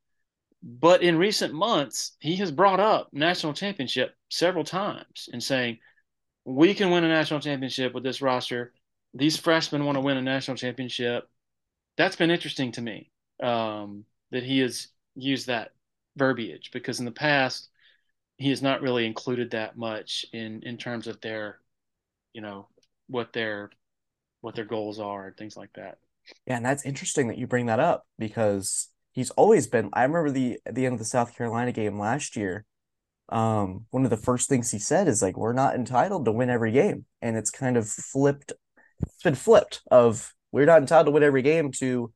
[0.62, 5.80] But in recent months, he has brought up national championship several times and saying,
[6.46, 8.74] we can win a national championship with this roster.
[9.14, 11.28] These freshmen want to win a national championship.
[11.98, 15.72] That's been interesting to me um, that he has used that
[16.16, 17.70] verbiage because in the past
[18.38, 21.60] he has not really included that much in in terms of their,
[22.34, 22.68] you know,
[23.08, 23.70] what their
[24.42, 25.98] what their goals are and things like that.
[26.46, 29.90] Yeah, and that's interesting that you bring that up because he's always been.
[29.94, 32.66] I remember the the end of the South Carolina game last year.
[33.30, 36.50] Um, one of the first things he said is like, "We're not entitled to win
[36.50, 38.54] every game," and it's kind of flipped.
[39.02, 42.12] It's been flipped of we're not entitled to win every game to,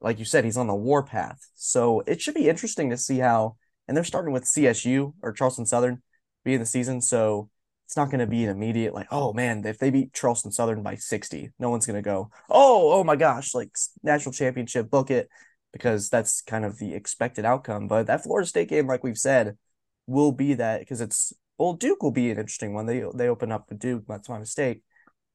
[0.00, 1.38] like you said, he's on the war path.
[1.54, 3.56] So it should be interesting to see how.
[3.88, 6.00] And they're starting with CSU or Charleston Southern
[6.44, 7.50] being the season, so
[7.90, 10.80] it's not going to be an immediate like, oh man, if they beat Charleston Southern
[10.80, 13.72] by 60, no one's going to go, oh, oh my gosh, like
[14.04, 15.28] national championship, book it,
[15.72, 17.88] because that's kind of the expected outcome.
[17.88, 19.58] But that Florida State game, like we've said,
[20.06, 22.86] will be that because it's well, Duke will be an interesting one.
[22.86, 24.82] They they open up with Duke, that's my mistake,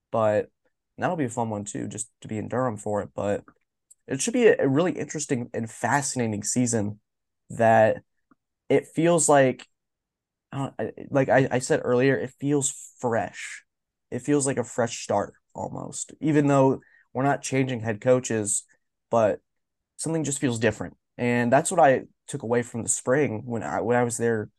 [0.10, 0.48] but
[0.98, 3.10] that'll be a fun one too, just to be in Durham for it.
[3.14, 3.44] But
[4.08, 7.00] it should be a, really interesting and fascinating season
[7.50, 7.98] that
[8.70, 9.68] it feels like
[10.52, 10.70] uh,
[11.10, 13.64] like I, I said earlier, it feels fresh.
[14.12, 16.82] It feels like a fresh start almost, even though
[17.14, 18.64] we're not changing head coaches,
[19.12, 19.40] but
[19.98, 20.96] something just feels different.
[21.18, 24.50] And that's what I took away from the spring when I when I was there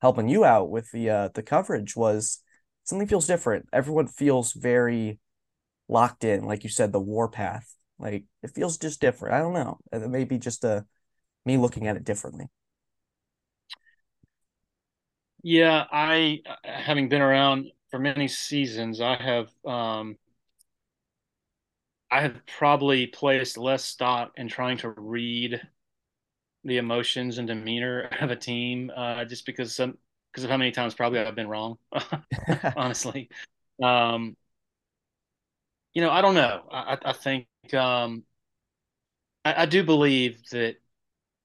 [0.00, 2.40] helping you out with the uh, the coverage was
[2.84, 3.66] something feels different.
[3.72, 5.18] Everyone feels very
[5.88, 7.77] locked in, like you said, the warpath.
[7.98, 9.34] Like it feels just different.
[9.34, 9.78] I don't know.
[9.92, 10.80] It may be just a uh,
[11.46, 12.48] me looking at it differently.
[15.42, 20.18] Yeah, I having been around for many seasons, I have um,
[22.10, 25.60] I have probably placed less stock in trying to read
[26.64, 29.98] the emotions and demeanor of a team, uh, just because some
[30.32, 31.78] because of how many times probably I've been wrong,
[32.76, 33.30] honestly.
[33.82, 34.36] Um,
[35.94, 36.62] you know, I don't know.
[36.70, 38.24] I, I think um,
[39.44, 40.76] I, I do believe that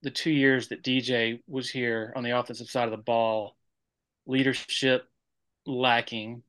[0.02, 3.56] the two years that DJ was here on the offensive side of the ball
[4.26, 5.08] leadership
[5.66, 6.42] lacking.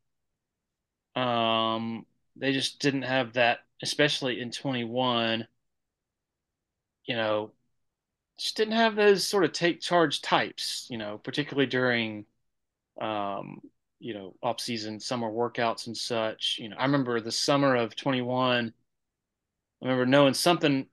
[1.15, 5.47] Um, they just didn't have that, especially in 21.
[7.05, 7.51] You know,
[8.37, 10.87] just didn't have those sort of take charge types.
[10.89, 12.25] You know, particularly during,
[12.99, 13.61] um,
[14.05, 16.57] you know, off season summer workouts and such.
[16.61, 18.71] You know, I remember the summer of 21.
[19.81, 20.85] I remember knowing something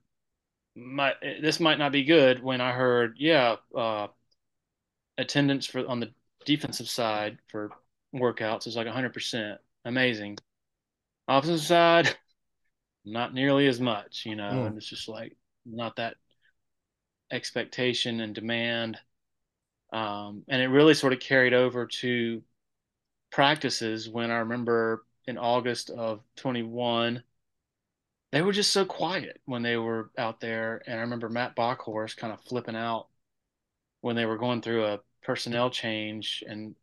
[0.75, 4.07] might this might not be good when I heard, yeah, uh,
[5.15, 6.11] attendance for on the
[6.43, 7.69] defensive side for
[8.15, 9.57] workouts is like 100%.
[9.85, 10.39] Amazing.
[11.27, 12.17] Offensive side,
[13.05, 14.65] not nearly as much, you know, mm.
[14.65, 15.37] and it's just like
[15.67, 16.15] not that
[17.31, 18.97] expectation and demand.
[19.91, 22.41] Um, and it really sort of carried over to
[23.33, 27.23] practices when I remember in August of 21,
[28.31, 30.83] they were just so quiet when they were out there.
[30.85, 33.07] And I remember Matt Bockhorst kind of flipping out
[34.01, 36.75] when they were going through a personnel change and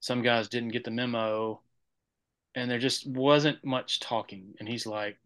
[0.00, 1.60] some guys didn't get the memo
[2.54, 5.16] and there just wasn't much talking and he's like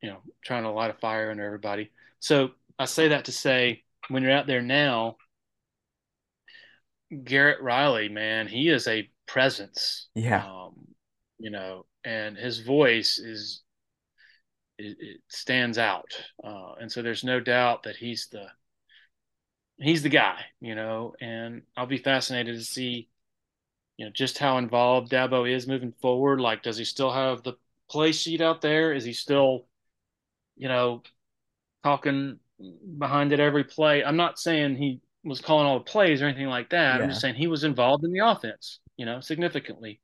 [0.00, 1.90] you know trying to light a fire under everybody
[2.20, 5.16] so i say that to say when you're out there now
[7.24, 10.74] garrett riley man he is a presence yeah um,
[11.38, 13.62] you know and his voice is
[14.78, 16.10] it, it stands out
[16.44, 18.46] uh, and so there's no doubt that he's the
[19.82, 23.08] he's the guy, you know, and I'll be fascinated to see,
[23.96, 26.40] you know, just how involved Dabo is moving forward.
[26.40, 27.54] Like, does he still have the
[27.90, 28.92] play sheet out there?
[28.92, 29.66] Is he still,
[30.56, 31.02] you know,
[31.82, 32.38] talking
[32.98, 34.04] behind it every play?
[34.04, 36.96] I'm not saying he was calling all the plays or anything like that.
[36.96, 37.02] Yeah.
[37.02, 40.00] I'm just saying he was involved in the offense, you know, significantly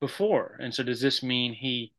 [0.00, 0.56] before.
[0.60, 1.92] And so does this mean he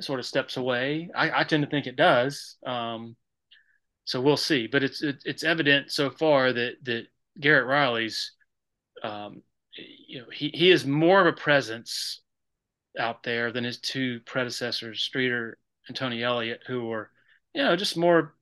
[0.00, 1.10] sort of steps away?
[1.14, 2.56] I, I tend to think it does.
[2.66, 3.16] Um,
[4.04, 4.66] so we'll see.
[4.66, 7.06] But it's it, it's evident so far that that
[7.40, 8.32] Garrett Riley's,
[9.02, 9.42] um,
[9.76, 12.20] you know, he he is more of a presence
[12.98, 15.58] out there than his two predecessors, Streeter
[15.88, 17.10] and Tony Elliott, who were,
[17.54, 18.34] you know, just more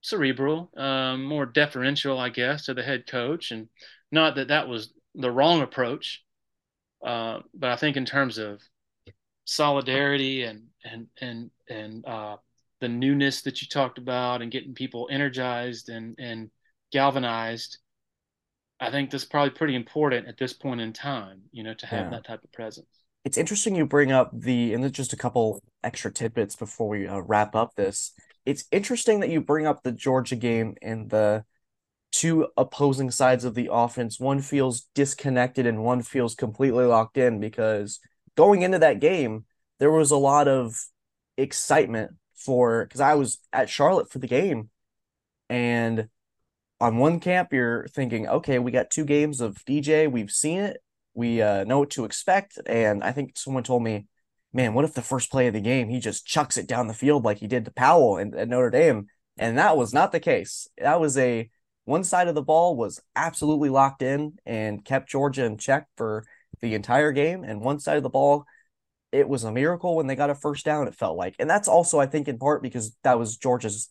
[0.00, 3.50] cerebral, um, more deferential, I guess, to the head coach.
[3.50, 3.68] And
[4.12, 6.24] not that that was the wrong approach,
[7.04, 8.60] uh, but I think in terms of
[9.44, 12.36] solidarity and and and and uh,
[12.80, 16.50] the newness that you talked about and getting people energized and and
[16.92, 17.78] galvanized
[18.80, 22.04] i think that's probably pretty important at this point in time you know to have
[22.04, 22.10] yeah.
[22.10, 22.86] that type of presence
[23.24, 27.18] it's interesting you bring up the and just a couple extra tidbits before we uh,
[27.18, 28.12] wrap up this
[28.48, 31.44] it's interesting that you bring up the Georgia game and the
[32.12, 34.18] two opposing sides of the offense.
[34.18, 38.00] One feels disconnected and one feels completely locked in because
[38.38, 39.44] going into that game,
[39.80, 40.74] there was a lot of
[41.36, 44.70] excitement for because I was at Charlotte for the game.
[45.50, 46.08] And
[46.80, 50.10] on one camp, you're thinking, okay, we got two games of DJ.
[50.10, 50.82] We've seen it.
[51.12, 52.58] We uh, know what to expect.
[52.64, 54.06] And I think someone told me,
[54.52, 56.94] man, what if the first play of the game he just chucks it down the
[56.94, 59.06] field like he did to Powell and at Notre Dame?
[59.38, 60.68] And that was not the case.
[60.78, 61.50] That was a
[61.84, 66.24] one side of the ball was absolutely locked in and kept Georgia in check for
[66.60, 68.44] the entire game, and one side of the ball,
[69.12, 70.88] it was a miracle when they got a first down.
[70.88, 73.88] It felt like, and that's also I think in part because that was Georgia's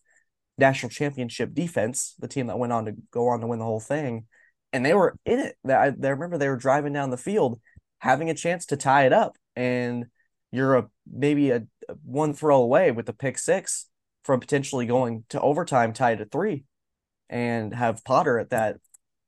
[0.58, 3.80] national championship defense, the team that went on to go on to win the whole
[3.80, 4.26] thing,
[4.74, 5.55] and they were in it.
[5.68, 7.60] I, I remember they were driving down the field,
[7.99, 10.05] having a chance to tie it up, and
[10.52, 13.88] you're a maybe a, a one throw away with the pick six
[14.24, 16.66] from potentially going to overtime tied at three
[17.30, 18.78] and have Potter at that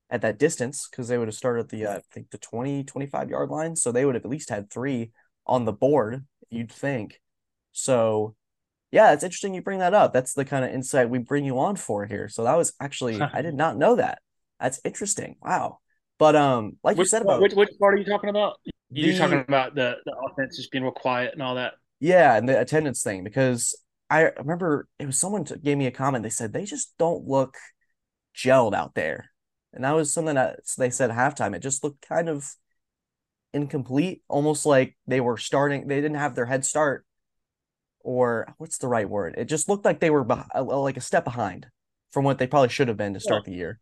[0.10, 3.30] at that distance because they would have started the uh, I think the 20 25
[3.30, 3.76] yard line.
[3.76, 5.12] So they would have at least had 3
[5.46, 7.22] on the board you'd think.
[7.72, 8.36] So
[8.92, 10.14] yeah it's interesting you bring that up.
[10.14, 12.28] That's the kind of insight we bring you on for here.
[12.28, 14.20] So that was actually I did not know that.
[14.60, 15.36] That's interesting.
[15.42, 15.80] Wow.
[16.18, 18.58] But um like which, you said about which, which part are you talking about
[18.92, 22.36] you're the, talking about the the offense just being real quiet and all that yeah
[22.36, 23.76] and the attendance thing because
[24.10, 26.24] I remember it was someone gave me a comment.
[26.24, 27.58] They said they just don't look
[28.36, 29.30] gelled out there,
[29.72, 31.56] and that was something that they said halftime.
[31.56, 32.56] It just looked kind of
[33.54, 35.88] incomplete, almost like they were starting.
[35.88, 37.06] They didn't have their head start,
[38.00, 39.36] or what's the right word?
[39.38, 41.68] It just looked like they were like a step behind
[42.12, 43.80] from what they probably should have been to start well, the year.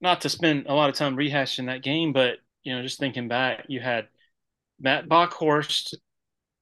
[0.00, 3.28] Not to spend a lot of time rehashing that game, but you know, just thinking
[3.28, 4.08] back, you had
[4.80, 5.94] Matt Bockhorst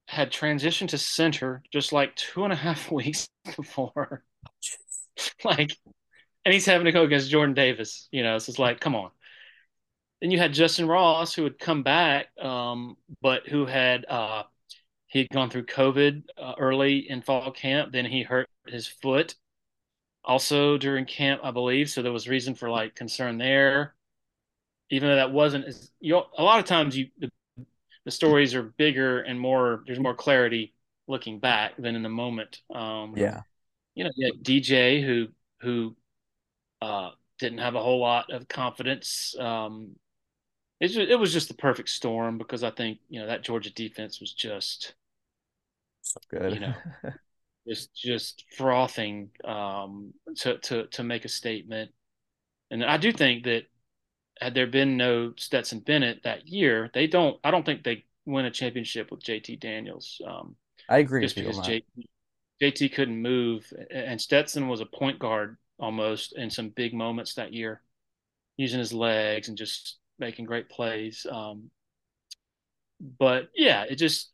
[0.08, 4.24] had transitioned to center just like two and a half weeks before.
[5.44, 5.70] like,
[6.44, 9.10] and he's having to go against Jordan Davis, you know, so it's like, come on.
[10.20, 14.44] Then you had Justin Ross who had come back, um, but who had uh,
[15.08, 17.92] he had gone through COVID uh, early in fall camp.
[17.92, 19.34] Then he hurt his foot
[20.24, 21.90] also during camp, I believe.
[21.90, 23.94] So there was reason for like concern there.
[24.92, 27.30] Even though that wasn't as you know, a lot of times you the
[28.04, 30.74] the stories are bigger and more there's more clarity
[31.08, 32.60] looking back than in the moment.
[32.74, 33.42] Um yeah.
[33.94, 34.10] you know
[34.42, 35.28] dj who
[35.62, 35.96] who
[36.82, 39.36] uh didn't have a whole lot of confidence.
[39.40, 39.96] Um
[40.80, 43.70] it, just, it was just the perfect storm because i think you know that georgia
[43.72, 44.94] defense was just
[46.02, 46.54] so good.
[46.54, 46.74] you know
[47.68, 51.92] just just frothing um to to to make a statement.
[52.70, 53.64] And i do think that
[54.42, 57.38] had there been no Stetson Bennett that year, they don't.
[57.44, 60.20] I don't think they win a championship with JT Daniels.
[60.26, 60.56] Um,
[60.88, 61.22] I agree.
[61.22, 61.84] Just because JT,
[62.60, 67.52] JT couldn't move, and Stetson was a point guard almost in some big moments that
[67.52, 67.82] year,
[68.56, 71.26] using his legs and just making great plays.
[71.30, 71.70] Um,
[73.18, 74.30] but yeah, it just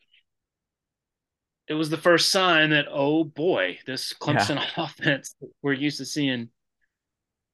[1.68, 4.66] it was the first sign that oh boy, this Clemson yeah.
[4.84, 6.48] offense we're used to seeing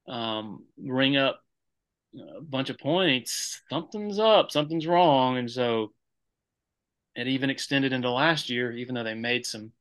[0.07, 1.41] um, ring up
[2.37, 5.37] a bunch of points, something's up, something's wrong.
[5.37, 5.91] And so
[7.15, 9.71] it even extended into last year, even though they made some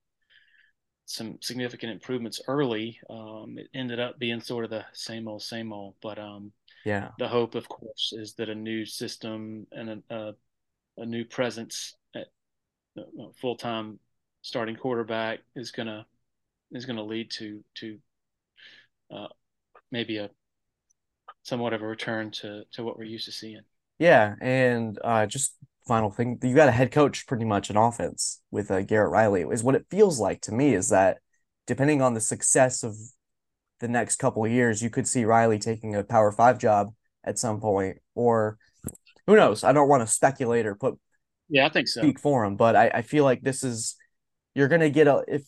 [1.06, 2.98] some significant improvements early.
[3.10, 5.94] Um, it ended up being sort of the same old, same old.
[6.00, 6.52] But um,
[6.84, 10.34] yeah, the hope, of course, is that a new system and a, a,
[10.98, 12.28] a new presence at
[13.40, 13.98] full time
[14.42, 16.06] starting quarterback is gonna
[16.72, 17.98] is gonna lead to to
[19.10, 19.28] uh,
[19.90, 20.30] maybe a
[21.44, 23.62] somewhat of a return to to what we're used to seeing.
[23.98, 25.54] Yeah, and uh, just
[25.86, 29.42] final thing, you got a head coach pretty much in offense with uh, Garrett Riley.
[29.42, 31.18] Is what it feels like to me is that
[31.66, 32.96] depending on the success of
[33.80, 36.92] the next couple of years, you could see Riley taking a Power Five job
[37.22, 38.58] at some point, or
[39.26, 39.62] who knows?
[39.62, 40.98] I don't want to speculate or put
[41.48, 42.00] yeah, I think so.
[42.00, 43.96] Speak for him, but I, I feel like this is
[44.54, 45.42] you're gonna get a if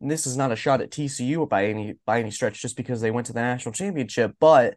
[0.00, 3.10] this is not a shot at TCU by any by any stretch, just because they
[3.10, 4.76] went to the national championship, but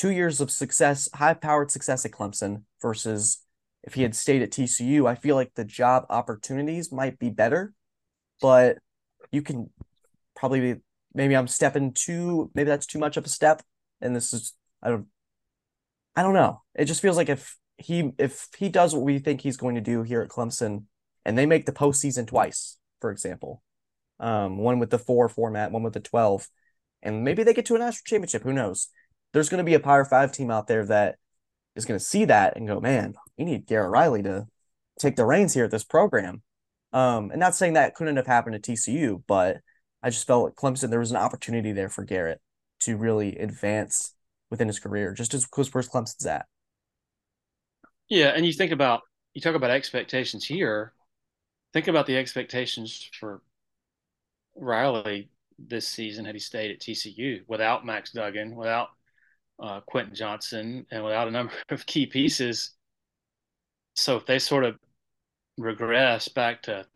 [0.00, 3.42] two years of success, high powered success at Clemson versus
[3.82, 7.74] if he had stayed at TCU, I feel like the job opportunities might be better,
[8.40, 8.78] but
[9.30, 9.68] you can
[10.34, 10.80] probably be,
[11.12, 13.62] maybe I'm stepping too, maybe that's too much of a step.
[14.00, 15.06] And this is, I don't,
[16.16, 16.62] I don't know.
[16.74, 19.82] It just feels like if he, if he does what we think he's going to
[19.82, 20.84] do here at Clemson
[21.26, 23.62] and they make the postseason twice, for example,
[24.18, 26.48] um, one with the four format, one with the 12,
[27.02, 28.88] and maybe they get to a national championship, who knows?
[29.32, 31.16] There's going to be a Power Five team out there that
[31.76, 34.46] is going to see that and go, man, we need Garrett Riley to
[34.98, 36.42] take the reins here at this program.
[36.92, 39.58] Um, and not saying that couldn't have happened at TCU, but
[40.02, 42.40] I just felt like Clemson, there was an opportunity there for Garrett
[42.80, 44.14] to really advance
[44.50, 46.46] within his career, just as because where's Clemson's at.
[48.08, 49.02] Yeah, and you think about
[49.34, 50.92] you talk about expectations here.
[51.72, 53.42] Think about the expectations for
[54.56, 58.88] Riley this season had he stayed at TCU without Max Duggan, without
[59.60, 62.72] uh, Quentin Johnston and without a number of key pieces.
[63.94, 64.78] So if they sort of
[65.58, 66.86] regress back to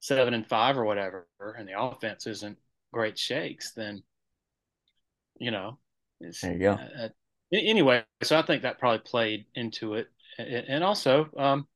[0.00, 1.26] seven and five or whatever,
[1.56, 2.58] and the offense isn't
[2.92, 4.02] great shakes, then
[5.38, 5.78] you know,
[6.20, 6.72] there you go.
[6.72, 7.08] Uh, uh,
[7.52, 11.66] anyway, so I think that probably played into it, and also, um,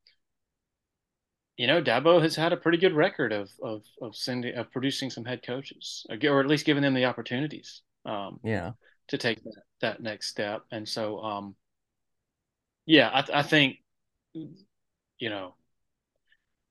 [1.56, 5.10] you know, Dabo has had a pretty good record of of of sending of producing
[5.10, 7.82] some head coaches, or at least giving them the opportunities.
[8.04, 8.72] Um, yeah,
[9.12, 11.54] to take that that next step, and so, um,
[12.86, 13.76] yeah, I, I think,
[14.32, 15.54] you know,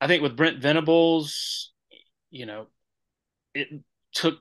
[0.02, 1.72] I think with Brent Venables,
[2.32, 2.66] you know,
[3.54, 3.68] it
[4.12, 4.40] took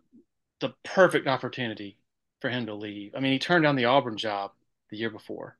[0.61, 1.99] the perfect opportunity
[2.41, 3.15] for him to leave.
[3.15, 4.53] I mean, he turned down the Auburn job
[4.89, 5.59] the year before.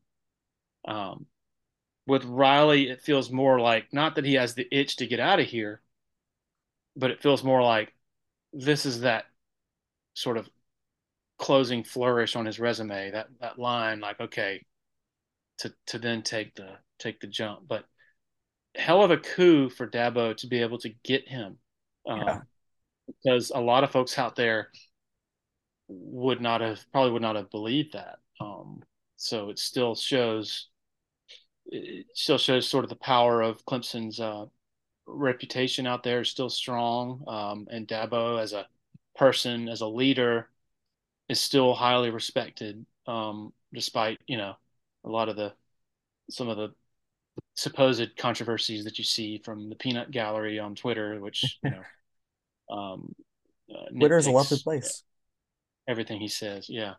[0.89, 1.27] Um,
[2.07, 5.41] with Riley, it feels more like not that he has the itch to get out
[5.41, 5.83] of here,
[6.97, 7.93] but it feels more like
[8.55, 9.27] this is that
[10.15, 10.49] sort of
[11.41, 13.11] closing flourish on his resume.
[13.11, 14.65] That that line, like okay,
[15.59, 17.63] to to then take the take the jump.
[17.67, 17.85] But
[18.77, 21.59] hell of a coup for Dabo to be able to get him.
[22.07, 22.41] Um, yeah.
[23.07, 24.69] Because a lot of folks out there
[25.89, 28.19] would not have probably would not have believed that.
[28.41, 28.83] Um,
[29.17, 30.69] so it still shows
[31.67, 34.45] it still shows sort of the power of Clemson's uh,
[35.07, 38.67] reputation out there is still strong, um, and Dabo as a
[39.17, 40.49] person, as a leader,
[41.31, 44.55] is still highly respected, um, despite you know
[45.05, 45.53] a lot of the
[46.29, 46.75] some of the
[47.55, 51.83] supposed controversies that you see from the peanut gallery on Twitter, which you know,
[52.77, 53.15] um,
[53.73, 55.05] uh, Twitter is a lovely place.
[55.89, 56.95] Everything he says, yeah,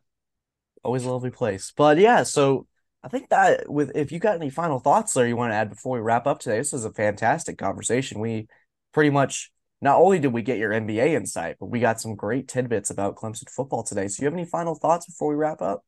[0.82, 1.74] always a lovely place.
[1.76, 2.68] But yeah, so
[3.04, 5.70] I think that with if you got any final thoughts there you want to add
[5.70, 8.22] before we wrap up today, this was a fantastic conversation.
[8.22, 8.48] We
[8.94, 9.52] pretty much
[9.82, 13.16] not only did we get your NBA insight, but we got some great tidbits about
[13.16, 14.08] Clemson football today.
[14.08, 15.84] So you have any final thoughts before we wrap up?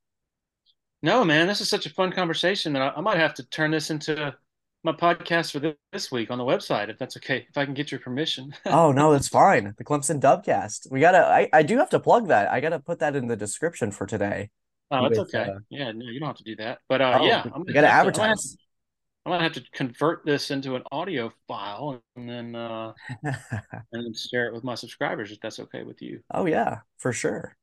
[1.03, 3.71] No, man, this is such a fun conversation that I, I might have to turn
[3.71, 4.33] this into
[4.83, 7.91] my podcast for this week on the website, if that's okay, if I can get
[7.91, 8.53] your permission.
[8.65, 9.73] oh no, that's fine.
[9.77, 10.91] The Clemson Dubcast.
[10.91, 11.19] We gotta.
[11.19, 12.51] I, I do have to plug that.
[12.51, 14.49] I gotta put that in the description for today.
[14.91, 15.43] Oh, it's okay.
[15.43, 16.79] Uh, yeah, no, you don't have to do that.
[16.87, 18.51] But uh, oh, yeah, I'm gotta advertise.
[18.51, 18.57] To,
[19.25, 22.93] I'm gonna have to convert this into an audio file and then uh,
[23.23, 23.35] and
[23.91, 26.21] then share it with my subscribers if that's okay with you.
[26.33, 27.55] Oh yeah, for sure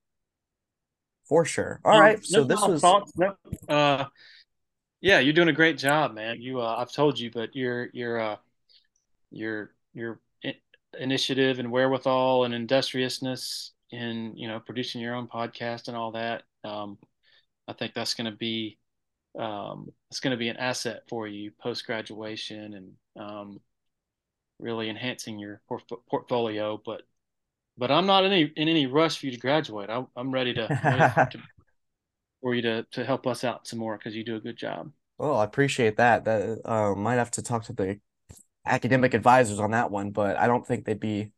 [1.31, 1.81] for sure.
[1.85, 2.81] All um, right, so this was.
[2.81, 3.37] Thoughts, no,
[3.69, 4.07] uh,
[5.01, 6.43] yeah, you're doing a great job, man.
[6.43, 8.37] You, uh, I've told you, but your your uh,
[9.31, 10.21] your your
[10.99, 16.43] initiative and wherewithal and industriousness in you know producing your own podcast and all that.
[16.65, 16.99] Um,
[17.69, 18.80] I think that's going to be
[19.39, 23.61] um, it's going to be an asset for you post graduation and um,
[24.59, 25.61] really enhancing your
[26.09, 26.81] portfolio.
[26.85, 27.03] But
[27.79, 29.91] but I'm not in any in any rush for you to graduate.
[29.91, 30.99] I, am ready to, ready
[31.31, 31.43] to
[32.43, 34.91] for you to to help us out some more because you do a good job.
[35.19, 36.25] Well, I appreciate that.
[36.25, 38.01] That uh, might have to talk to the
[38.67, 41.33] academic advisors on that one, but I don't think they'd be.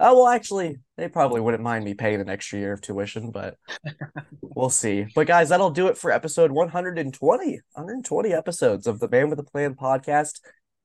[0.00, 3.56] Oh well, actually, they probably wouldn't mind me paying an extra year of tuition, but
[4.40, 5.06] we'll see.
[5.14, 7.60] But guys, that'll do it for episode 120.
[7.72, 10.40] 120 episodes of the Man with a Plan podcast.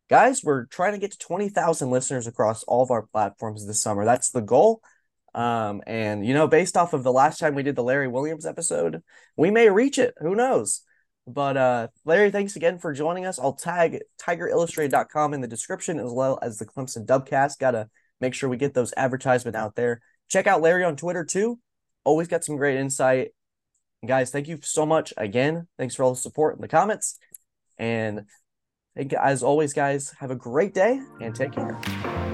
[0.10, 4.06] Guys, we're trying to get to 20,000 listeners across all of our platforms this summer.
[4.06, 4.81] That's the goal.
[5.34, 8.45] Um, and you know, based off of the last time we did the Larry Williams
[8.45, 9.02] episode,
[9.36, 10.14] we may reach it.
[10.19, 10.81] Who knows?
[11.27, 13.40] But uh, Larry, thanks again for joining us.
[13.40, 17.60] I'll tag tigerillustrated.com in the description as well as the Clemson Dubcast.
[17.60, 17.90] Gotta
[18.22, 20.02] make sure we get those advertisements out there.
[20.30, 21.60] Check out Larry on Twitter too.
[22.04, 23.30] Always got some great insight.
[24.06, 25.68] guys, thank you so much again.
[25.78, 27.18] Thanks for all the support in the comments.
[27.78, 28.26] And
[28.96, 32.28] as always, guys, have a great day and take care.